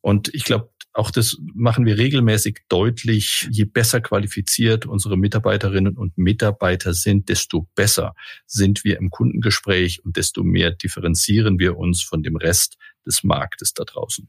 Und 0.00 0.32
ich 0.32 0.44
glaube, 0.44 0.70
auch 0.92 1.10
das 1.10 1.36
machen 1.54 1.86
wir 1.86 1.98
regelmäßig 1.98 2.60
deutlich. 2.68 3.48
Je 3.50 3.64
besser 3.64 4.00
qualifiziert 4.00 4.86
unsere 4.86 5.16
Mitarbeiterinnen 5.16 5.96
und 5.96 6.16
Mitarbeiter 6.16 6.94
sind, 6.94 7.28
desto 7.28 7.68
besser 7.74 8.14
sind 8.46 8.84
wir 8.84 8.98
im 8.98 9.10
Kundengespräch 9.10 10.04
und 10.04 10.16
desto 10.16 10.42
mehr 10.42 10.70
differenzieren 10.70 11.58
wir 11.58 11.76
uns 11.76 12.02
von 12.02 12.22
dem 12.22 12.36
Rest 12.36 12.78
des 13.06 13.22
Marktes 13.22 13.74
da 13.74 13.84
draußen. 13.84 14.28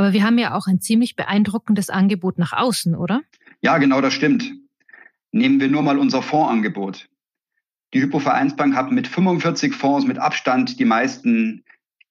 Aber 0.00 0.14
wir 0.14 0.24
haben 0.24 0.38
ja 0.38 0.54
auch 0.54 0.66
ein 0.66 0.80
ziemlich 0.80 1.14
beeindruckendes 1.14 1.90
Angebot 1.90 2.38
nach 2.38 2.54
außen, 2.54 2.94
oder? 2.94 3.20
Ja, 3.60 3.76
genau, 3.76 4.00
das 4.00 4.14
stimmt. 4.14 4.50
Nehmen 5.30 5.60
wir 5.60 5.68
nur 5.68 5.82
mal 5.82 5.98
unser 5.98 6.22
Fondsangebot. 6.22 7.10
Die 7.92 8.00
Hypovereinsbank 8.00 8.74
hat 8.74 8.90
mit 8.92 9.06
45 9.06 9.74
Fonds 9.74 10.06
mit 10.06 10.18
Abstand 10.18 10.80
die 10.80 10.86
meisten 10.86 11.64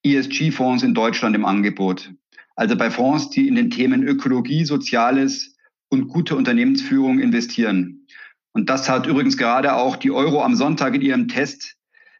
ESG-Fonds 0.04 0.84
in 0.84 0.94
Deutschland 0.94 1.34
im 1.34 1.44
Angebot. 1.44 2.12
Also 2.54 2.76
bei 2.76 2.92
Fonds, 2.92 3.30
die 3.30 3.48
in 3.48 3.56
den 3.56 3.70
Themen 3.70 4.04
Ökologie, 4.04 4.64
Soziales 4.64 5.56
und 5.88 6.06
gute 6.06 6.36
Unternehmensführung 6.36 7.18
investieren. 7.18 8.06
Und 8.52 8.70
das 8.70 8.88
hat 8.88 9.08
übrigens 9.08 9.36
gerade 9.36 9.74
auch 9.74 9.96
die 9.96 10.12
Euro 10.12 10.44
am 10.44 10.54
Sonntag 10.54 10.94
in 10.94 11.02
ihrem 11.02 11.26
Test 11.26 11.74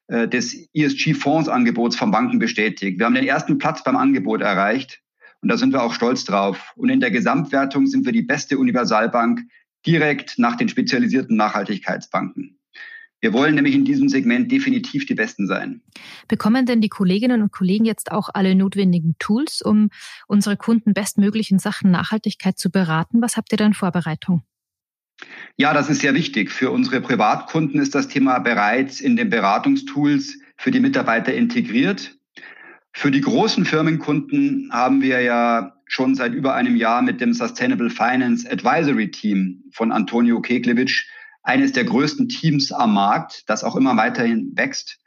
äh, 0.08 0.26
des 0.26 0.68
ESG-Fondsangebots 0.74 1.94
von 1.94 2.10
Banken 2.10 2.40
bestätigt. 2.40 2.98
Wir 2.98 3.06
haben 3.06 3.14
den 3.14 3.28
ersten 3.28 3.58
Platz 3.58 3.84
beim 3.84 3.96
Angebot 3.96 4.40
erreicht 4.40 5.00
und 5.42 5.48
da 5.48 5.56
sind 5.56 5.72
wir 5.72 5.82
auch 5.82 5.94
stolz 5.94 6.24
drauf. 6.24 6.72
Und 6.76 6.90
in 6.90 7.00
der 7.00 7.10
Gesamtwertung 7.10 7.86
sind 7.86 8.04
wir 8.04 8.12
die 8.12 8.22
beste 8.22 8.58
Universalbank 8.58 9.40
direkt 9.86 10.38
nach 10.38 10.56
den 10.56 10.68
spezialisierten 10.68 11.36
Nachhaltigkeitsbanken. 11.36 12.58
Wir 13.22 13.34
wollen 13.34 13.54
nämlich 13.54 13.74
in 13.74 13.84
diesem 13.84 14.08
Segment 14.08 14.50
definitiv 14.50 15.04
die 15.04 15.14
Besten 15.14 15.46
sein. 15.46 15.82
Bekommen 16.26 16.64
denn 16.64 16.80
die 16.80 16.88
Kolleginnen 16.88 17.42
und 17.42 17.52
Kollegen 17.52 17.84
jetzt 17.84 18.12
auch 18.12 18.30
alle 18.32 18.54
notwendigen 18.54 19.14
Tools, 19.18 19.60
um 19.60 19.90
unsere 20.26 20.56
Kunden 20.56 20.94
bestmöglich 20.94 21.50
in 21.50 21.58
Sachen 21.58 21.90
Nachhaltigkeit 21.90 22.58
zu 22.58 22.70
beraten? 22.70 23.20
Was 23.20 23.36
habt 23.36 23.52
ihr 23.52 23.58
da 23.58 23.66
in 23.66 23.74
Vorbereitung? 23.74 24.42
Ja, 25.58 25.74
das 25.74 25.90
ist 25.90 26.00
sehr 26.00 26.14
wichtig. 26.14 26.50
Für 26.50 26.70
unsere 26.70 27.02
Privatkunden 27.02 27.78
ist 27.78 27.94
das 27.94 28.08
Thema 28.08 28.38
bereits 28.38 29.02
in 29.02 29.16
den 29.16 29.28
Beratungstools 29.28 30.38
für 30.56 30.70
die 30.70 30.80
Mitarbeiter 30.80 31.34
integriert. 31.34 32.16
Für 32.92 33.10
die 33.10 33.20
großen 33.20 33.64
Firmenkunden 33.64 34.70
haben 34.72 35.00
wir 35.00 35.20
ja 35.20 35.74
schon 35.86 36.14
seit 36.14 36.34
über 36.34 36.54
einem 36.54 36.76
Jahr 36.76 37.02
mit 37.02 37.20
dem 37.20 37.32
Sustainable 37.32 37.90
Finance 37.90 38.50
Advisory 38.50 39.10
Team 39.10 39.64
von 39.72 39.92
Antonio 39.92 40.40
Keklewitsch 40.40 41.06
eines 41.42 41.72
der 41.72 41.84
größten 41.84 42.28
Teams 42.28 42.72
am 42.72 42.94
Markt, 42.94 43.48
das 43.48 43.64
auch 43.64 43.76
immer 43.76 43.96
weiterhin 43.96 44.52
wächst. 44.54 44.98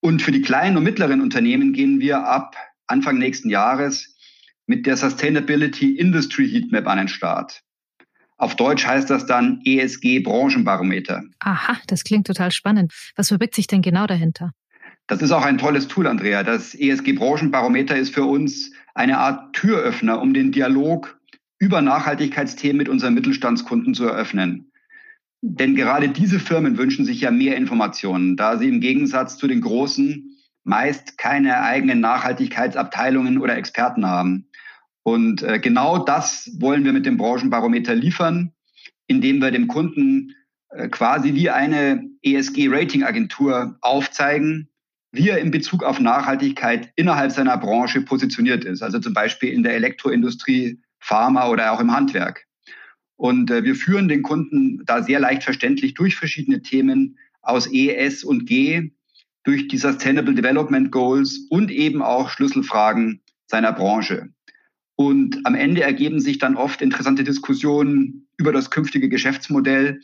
Und 0.00 0.22
für 0.22 0.32
die 0.32 0.42
kleinen 0.42 0.76
und 0.76 0.84
mittleren 0.84 1.20
Unternehmen 1.20 1.72
gehen 1.72 2.00
wir 2.00 2.24
ab 2.24 2.56
Anfang 2.86 3.18
nächsten 3.18 3.50
Jahres 3.50 4.16
mit 4.66 4.86
der 4.86 4.96
Sustainability 4.96 5.96
Industry 5.96 6.48
Heatmap 6.48 6.86
an 6.86 6.98
den 6.98 7.08
Start. 7.08 7.62
Auf 8.38 8.54
Deutsch 8.54 8.86
heißt 8.86 9.08
das 9.08 9.26
dann 9.26 9.62
ESG 9.64 10.20
Branchenbarometer. 10.20 11.22
Aha, 11.40 11.78
das 11.86 12.04
klingt 12.04 12.26
total 12.26 12.52
spannend. 12.52 12.92
Was 13.16 13.28
verbirgt 13.28 13.54
sich 13.54 13.66
denn 13.66 13.80
genau 13.82 14.06
dahinter? 14.06 14.52
Das 15.08 15.22
ist 15.22 15.30
auch 15.30 15.44
ein 15.44 15.58
tolles 15.58 15.86
Tool, 15.86 16.06
Andrea. 16.06 16.42
Das 16.42 16.74
ESG 16.74 17.12
Branchenbarometer 17.12 17.96
ist 17.96 18.14
für 18.14 18.24
uns 18.24 18.72
eine 18.94 19.18
Art 19.18 19.54
Türöffner, 19.54 20.20
um 20.20 20.34
den 20.34 20.50
Dialog 20.50 21.20
über 21.58 21.80
Nachhaltigkeitsthemen 21.80 22.78
mit 22.78 22.88
unseren 22.88 23.14
Mittelstandskunden 23.14 23.94
zu 23.94 24.04
eröffnen. 24.04 24.72
Denn 25.42 25.76
gerade 25.76 26.08
diese 26.08 26.40
Firmen 26.40 26.76
wünschen 26.76 27.04
sich 27.04 27.20
ja 27.20 27.30
mehr 27.30 27.56
Informationen, 27.56 28.36
da 28.36 28.58
sie 28.58 28.68
im 28.68 28.80
Gegensatz 28.80 29.38
zu 29.38 29.46
den 29.46 29.60
großen 29.60 30.36
meist 30.64 31.18
keine 31.18 31.62
eigenen 31.62 32.00
Nachhaltigkeitsabteilungen 32.00 33.38
oder 33.38 33.56
Experten 33.56 34.06
haben. 34.06 34.48
Und 35.04 35.42
äh, 35.42 35.60
genau 35.60 35.98
das 35.98 36.50
wollen 36.58 36.84
wir 36.84 36.92
mit 36.92 37.06
dem 37.06 37.16
Branchenbarometer 37.16 37.94
liefern, 37.94 38.52
indem 39.06 39.40
wir 39.40 39.52
dem 39.52 39.68
Kunden 39.68 40.34
äh, 40.70 40.88
quasi 40.88 41.34
wie 41.34 41.50
eine 41.50 42.04
ESG-Rating-Agentur 42.22 43.78
aufzeigen, 43.80 44.68
wie 45.16 45.30
er 45.30 45.38
in 45.38 45.50
Bezug 45.50 45.82
auf 45.82 46.00
Nachhaltigkeit 46.00 46.90
innerhalb 46.96 47.32
seiner 47.32 47.56
Branche 47.56 48.00
positioniert 48.02 48.64
ist. 48.64 48.82
Also 48.82 48.98
zum 48.98 49.14
Beispiel 49.14 49.50
in 49.50 49.62
der 49.62 49.74
Elektroindustrie, 49.74 50.78
Pharma 51.00 51.48
oder 51.48 51.72
auch 51.72 51.80
im 51.80 51.92
Handwerk. 51.92 52.46
Und 53.16 53.50
äh, 53.50 53.64
wir 53.64 53.74
führen 53.74 54.08
den 54.08 54.22
Kunden 54.22 54.82
da 54.84 55.02
sehr 55.02 55.20
leicht 55.20 55.44
verständlich 55.44 55.94
durch 55.94 56.16
verschiedene 56.16 56.62
Themen 56.62 57.18
aus 57.42 57.70
E, 57.72 57.94
S 57.94 58.24
und 58.24 58.46
G, 58.46 58.90
durch 59.44 59.68
die 59.68 59.78
Sustainable 59.78 60.34
Development 60.34 60.90
Goals 60.90 61.46
und 61.48 61.70
eben 61.70 62.02
auch 62.02 62.30
Schlüsselfragen 62.30 63.22
seiner 63.46 63.72
Branche. 63.72 64.28
Und 64.96 65.40
am 65.46 65.54
Ende 65.54 65.82
ergeben 65.82 66.20
sich 66.20 66.38
dann 66.38 66.56
oft 66.56 66.82
interessante 66.82 67.22
Diskussionen 67.22 68.28
über 68.36 68.52
das 68.52 68.70
künftige 68.70 69.08
Geschäftsmodell 69.08 70.00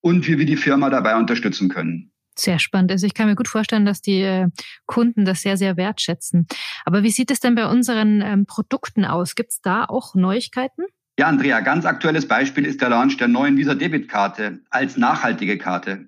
und 0.00 0.26
wie 0.28 0.38
wir 0.38 0.46
die 0.46 0.56
Firma 0.56 0.90
dabei 0.90 1.16
unterstützen 1.16 1.68
können. 1.68 2.11
Sehr 2.38 2.58
spannend. 2.58 2.90
Also 2.90 3.06
ich 3.06 3.14
kann 3.14 3.28
mir 3.28 3.34
gut 3.34 3.48
vorstellen, 3.48 3.84
dass 3.84 4.00
die 4.00 4.22
äh, 4.22 4.48
Kunden 4.86 5.24
das 5.24 5.42
sehr, 5.42 5.56
sehr 5.56 5.76
wertschätzen. 5.76 6.46
Aber 6.84 7.02
wie 7.02 7.10
sieht 7.10 7.30
es 7.30 7.40
denn 7.40 7.54
bei 7.54 7.66
unseren 7.66 8.22
ähm, 8.22 8.46
Produkten 8.46 9.04
aus? 9.04 9.34
Gibt 9.34 9.50
es 9.50 9.60
da 9.60 9.84
auch 9.84 10.14
Neuigkeiten? 10.14 10.84
Ja, 11.18 11.26
Andrea, 11.26 11.60
ganz 11.60 11.84
aktuelles 11.84 12.26
Beispiel 12.26 12.64
ist 12.64 12.80
der 12.80 12.88
Launch 12.88 13.18
der 13.18 13.28
neuen 13.28 13.58
Visa 13.58 13.74
Debitkarte 13.74 14.60
als 14.70 14.96
nachhaltige 14.96 15.58
Karte. 15.58 16.06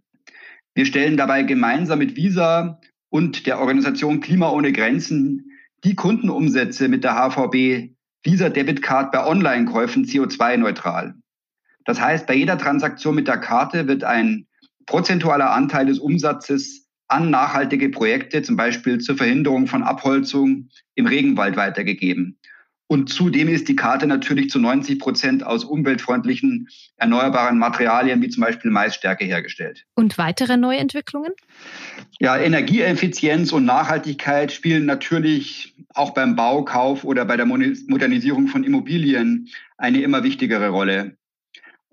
Wir 0.74 0.86
stellen 0.86 1.16
dabei 1.16 1.42
gemeinsam 1.42 1.98
mit 1.98 2.16
Visa 2.16 2.80
und 3.10 3.46
der 3.46 3.60
Organisation 3.60 4.20
Klima 4.20 4.48
ohne 4.48 4.72
Grenzen 4.72 5.52
die 5.84 5.94
Kundenumsätze 5.94 6.88
mit 6.88 7.04
der 7.04 7.14
HVB 7.14 7.94
Visa 8.24 8.48
Debitcard 8.48 9.12
bei 9.12 9.26
Online-Käufen 9.26 10.06
CO2-neutral. 10.06 11.14
Das 11.84 12.00
heißt, 12.00 12.26
bei 12.26 12.34
jeder 12.34 12.56
Transaktion 12.56 13.14
mit 13.14 13.28
der 13.28 13.36
Karte 13.36 13.86
wird 13.86 14.02
ein 14.02 14.46
prozentualer 14.86 15.50
Anteil 15.52 15.86
des 15.86 15.98
Umsatzes 15.98 16.86
an 17.08 17.30
nachhaltige 17.30 17.90
Projekte, 17.90 18.42
zum 18.42 18.56
Beispiel 18.56 18.98
zur 18.98 19.16
Verhinderung 19.16 19.66
von 19.66 19.82
Abholzung 19.82 20.70
im 20.94 21.06
Regenwald 21.06 21.56
weitergegeben. 21.56 22.38
Und 22.86 23.08
zudem 23.08 23.48
ist 23.48 23.68
die 23.68 23.76
Karte 23.76 24.06
natürlich 24.06 24.50
zu 24.50 24.58
90 24.58 24.98
Prozent 24.98 25.44
aus 25.44 25.64
umweltfreundlichen, 25.64 26.68
erneuerbaren 26.96 27.58
Materialien 27.58 28.20
wie 28.20 28.28
zum 28.28 28.42
Beispiel 28.42 28.70
Maisstärke 28.70 29.24
hergestellt. 29.24 29.86
Und 29.94 30.18
weitere 30.18 30.58
Neuentwicklungen? 30.58 31.32
Ja, 32.20 32.36
Energieeffizienz 32.36 33.52
und 33.52 33.64
Nachhaltigkeit 33.64 34.52
spielen 34.52 34.84
natürlich 34.84 35.74
auch 35.94 36.10
beim 36.10 36.36
Baukauf 36.36 37.04
oder 37.04 37.24
bei 37.24 37.36
der 37.36 37.46
Modernisierung 37.46 38.48
von 38.48 38.64
Immobilien 38.64 39.48
eine 39.78 40.02
immer 40.02 40.22
wichtigere 40.22 40.68
Rolle. 40.68 41.16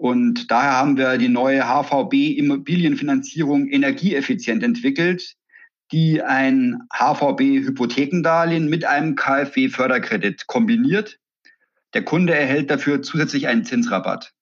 Und 0.02 0.50
daher 0.50 0.78
haben 0.78 0.98
wir 0.98 1.20
die 1.20 1.30
neue 1.30 1.62
HVB 1.62 2.36
Immobilienfinanzierung 2.36 3.68
energieeffizient 3.68 4.64
entwickelt, 4.64 5.36
die 5.92 6.24
ein 6.24 6.80
HVB 6.92 7.64
Hypothekendarlehen 7.68 8.68
mit 8.68 8.84
einem 8.84 9.14
KfW 9.14 9.70
Förderkredit 9.70 10.48
kombiniert. 10.48 11.20
Der 11.94 12.04
Kunde 12.04 12.34
erhält 12.34 12.72
dafür 12.72 13.04
zusätzlich 13.04 13.48
einen 13.48 13.64
Zinsrabatt. 13.64 14.34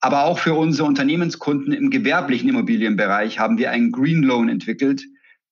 Aber 0.00 0.24
auch 0.24 0.38
für 0.38 0.52
unsere 0.52 0.86
Unternehmenskunden 0.86 1.72
im 1.72 1.88
gewerblichen 1.88 2.50
Immobilienbereich 2.50 3.38
haben 3.38 3.56
wir 3.56 3.70
einen 3.70 3.90
Green 3.90 4.22
Loan 4.22 4.50
entwickelt, 4.50 5.02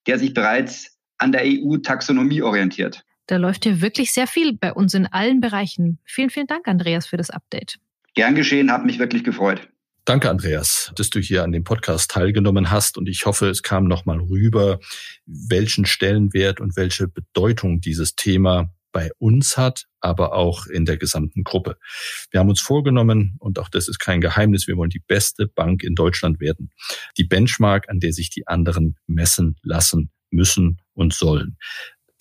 der 0.07 0.19
sich 0.19 0.35
bereits 0.35 0.99
an 1.17 1.33
der 1.33 1.41
EU-Taxonomie 1.47 2.43
orientiert. 2.43 3.03
Da 3.29 3.39
läuft 3.39 3.65
hier 3.65 3.81
wirklich 3.81 4.13
sehr 4.13 4.27
viel 4.27 4.53
bei 4.53 4.75
uns 4.75 4.93
in 4.93 5.07
allen 5.07 5.41
Bereichen. 5.41 6.01
Vielen, 6.05 6.29
vielen 6.29 6.49
Dank, 6.49 6.69
Andreas, 6.69 7.07
für 7.07 7.17
das 7.17 7.31
Update. 7.31 7.79
Gern 8.17 8.35
geschehen, 8.35 8.73
hat 8.73 8.87
mich 8.87 8.99
wirklich 8.99 9.25
gefreut. 9.25 9.69
Danke, 10.07 10.31
Andreas, 10.31 10.91
dass 10.97 11.11
du 11.11 11.21
hier 11.21 11.45
an 11.45 11.53
dem 11.53 11.65
Podcast 11.65 12.11
teilgenommen 12.11 12.71
hast. 12.71 12.97
Und 12.97 13.09
ich 13.11 13.27
hoffe, 13.27 13.49
es 13.51 13.63
kam 13.63 13.85
nochmal 13.85 14.21
rüber, 14.21 14.81
welchen 15.27 15.85
Stellenwert 15.85 16.59
und 16.59 16.77
welche 16.77 17.09
Bedeutung 17.09 17.81
dieses 17.81 18.15
Thema 18.15 18.73
bei 18.91 19.11
uns 19.19 19.59
hat, 19.59 19.85
aber 20.01 20.33
auch 20.33 20.67
in 20.67 20.87
der 20.87 20.97
gesamten 20.97 21.45
Gruppe. 21.45 21.77
Wir 22.31 22.41
haben 22.41 22.49
uns 22.49 22.63
vorgenommen, 22.63 23.37
und 23.39 23.59
auch 23.59 23.69
das 23.69 23.87
ist 23.87 23.99
kein 23.99 24.23
Geheimnis, 24.23 24.67
wir 24.67 24.79
wollen 24.79 24.89
die 24.89 25.03
beste 25.07 25.47
Bank 25.49 25.83
in 25.83 25.95
Deutschland 25.95 26.41
werden. 26.41 26.71
Die 27.19 27.25
Benchmark, 27.25 27.91
an 27.91 28.01
der 28.01 28.15
sich 28.15 28.31
die 28.31 28.47
anderen 28.47 28.97
messen 29.07 29.57
lassen 29.63 30.11
müssen 30.31 30.81
und 30.95 31.13
sollen. 31.13 31.59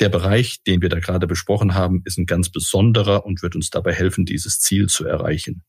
Der 0.01 0.09
Bereich, 0.09 0.61
den 0.63 0.81
wir 0.81 0.89
da 0.89 0.99
gerade 0.99 1.25
besprochen 1.25 1.73
haben, 1.73 2.01
ist 2.03 2.17
ein 2.17 2.25
ganz 2.25 2.49
besonderer 2.49 3.25
und 3.25 3.41
wird 3.41 3.55
uns 3.55 3.69
dabei 3.69 3.93
helfen, 3.93 4.25
dieses 4.25 4.59
Ziel 4.59 4.87
zu 4.87 5.05
erreichen. 5.05 5.63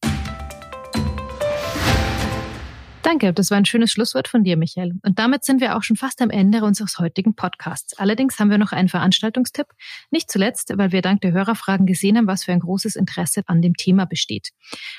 Danke, 3.07 3.33
das 3.33 3.53
war 3.53 3.59
ein 3.59 3.65
schönes 3.65 3.93
Schlusswort 3.93 4.27
von 4.27 4.43
dir, 4.43 4.57
Michael. 4.57 4.95
Und 5.05 5.21
damit 5.21 5.45
sind 5.45 5.61
wir 5.61 5.77
auch 5.77 5.85
schon 5.85 5.95
fast 5.95 6.21
am 6.21 6.31
Ende 6.31 6.65
unseres 6.65 6.99
heutigen 6.99 7.37
Podcasts. 7.37 7.97
Allerdings 7.97 8.41
haben 8.41 8.51
wir 8.51 8.59
noch 8.59 8.73
einen 8.73 8.89
Veranstaltungstipp. 8.89 9.69
Nicht 10.11 10.29
zuletzt, 10.29 10.73
weil 10.77 10.91
wir 10.91 11.03
dank 11.03 11.21
der 11.21 11.31
Hörerfragen 11.31 11.87
gesehen 11.87 12.17
haben, 12.17 12.27
was 12.27 12.43
für 12.43 12.51
ein 12.51 12.59
großes 12.59 12.97
Interesse 12.97 13.43
an 13.47 13.63
dem 13.63 13.75
Thema 13.75 14.07
besteht. 14.07 14.49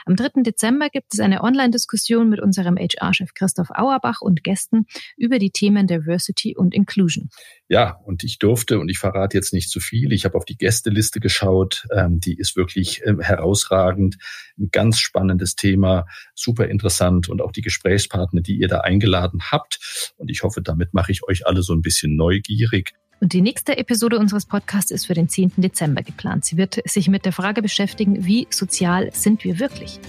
Am 0.05 0.15
3. 0.15 0.41
Dezember 0.43 0.87
gibt 0.87 1.13
es 1.13 1.19
eine 1.19 1.43
Online-Diskussion 1.43 2.29
mit 2.29 2.39
unserem 2.39 2.77
HR-Chef 2.77 3.33
Christoph 3.33 3.71
Auerbach 3.71 4.21
und 4.21 4.41
Gästen 4.41 4.85
über 5.17 5.37
die 5.37 5.51
Themen 5.51 5.85
Diversity 5.85 6.55
und 6.55 6.73
Inclusion. 6.73 7.29
Ja, 7.67 7.99
und 8.05 8.23
ich 8.23 8.39
durfte, 8.39 8.79
und 8.79 8.87
ich 8.87 8.99
verrate 8.99 9.35
jetzt 9.35 9.51
nicht 9.51 9.69
zu 9.69 9.81
viel, 9.81 10.13
ich 10.13 10.23
habe 10.23 10.37
auf 10.37 10.45
die 10.45 10.57
Gästeliste 10.57 11.19
geschaut, 11.19 11.85
ähm, 11.93 12.21
die 12.21 12.37
ist 12.37 12.55
wirklich 12.55 13.01
äh, 13.03 13.15
herausragend, 13.19 14.17
ein 14.57 14.69
ganz 14.71 14.99
spannendes 14.99 15.55
Thema, 15.55 16.05
super 16.33 16.69
interessant 16.69 17.27
und 17.27 17.41
auch 17.41 17.51
die 17.51 17.61
Gesprächspartner, 17.97 18.41
die 18.41 18.57
ihr 18.57 18.67
da 18.67 18.81
eingeladen 18.81 19.41
habt. 19.51 20.13
Und 20.17 20.29
ich 20.29 20.43
hoffe, 20.43 20.61
damit 20.61 20.93
mache 20.93 21.11
ich 21.11 21.23
euch 21.27 21.47
alle 21.47 21.63
so 21.63 21.73
ein 21.73 21.81
bisschen 21.81 22.15
neugierig. 22.15 22.93
Und 23.19 23.33
die 23.33 23.41
nächste 23.41 23.77
Episode 23.77 24.19
unseres 24.19 24.45
Podcasts 24.45 24.91
ist 24.91 25.07
für 25.07 25.15
den 25.15 25.27
10. 25.27 25.53
Dezember 25.57 26.03
geplant. 26.03 26.45
Sie 26.45 26.55
wird 26.55 26.79
sich 26.85 27.07
mit 27.07 27.25
der 27.25 27.31
Frage 27.31 27.63
beschäftigen, 27.63 28.25
wie 28.25 28.47
sozial 28.51 29.09
sind 29.11 29.43
wir 29.43 29.59
wirklich? 29.59 29.99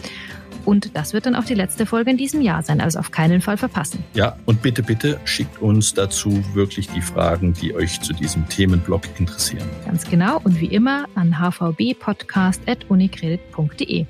Und 0.69 0.95
das 0.95 1.15
wird 1.15 1.25
dann 1.25 1.35
auch 1.35 1.47
die 1.47 1.55
letzte 1.55 1.87
Folge 1.87 2.11
in 2.11 2.19
diesem 2.19 2.43
Jahr 2.43 2.63
sein, 2.63 2.83
also 2.83 2.99
auf 2.99 3.11
keinen 3.11 3.41
Fall 3.41 3.57
verpassen. 3.57 4.05
Ja, 4.13 4.37
und 4.45 4.61
bitte, 4.61 4.83
bitte 4.83 5.19
schickt 5.25 5.63
uns 5.63 5.95
dazu 5.95 6.45
wirklich 6.53 6.91
die 6.91 7.01
Fragen, 7.01 7.55
die 7.55 7.75
euch 7.75 8.03
zu 8.03 8.13
diesem 8.13 8.47
Themenblock 8.51 9.05
interessieren. 9.19 9.67
Ganz 9.87 10.05
genau 10.05 10.43
und 10.45 10.61
wie 10.61 10.67
immer 10.67 11.07
an 11.15 11.39
hvbpodcast.unicredit.de. 11.39 14.05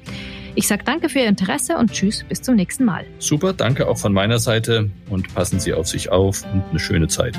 Ich 0.57 0.67
sage 0.67 0.83
danke 0.85 1.09
für 1.09 1.21
Ihr 1.21 1.29
Interesse 1.29 1.77
und 1.77 1.93
tschüss, 1.93 2.25
bis 2.29 2.43
zum 2.43 2.57
nächsten 2.57 2.85
Mal. 2.85 3.07
Super, 3.21 3.53
danke 3.53 3.87
auch 3.87 3.99
von 3.99 4.13
meiner 4.13 4.41
Seite 4.41 4.91
und 5.09 5.33
passen 5.33 5.61
Sie 5.61 5.75
auf 5.75 5.87
sich 5.87 6.11
auf 6.11 6.43
und 6.53 6.65
eine 6.71 6.81
schöne 6.81 7.07
Zeit. 7.07 7.39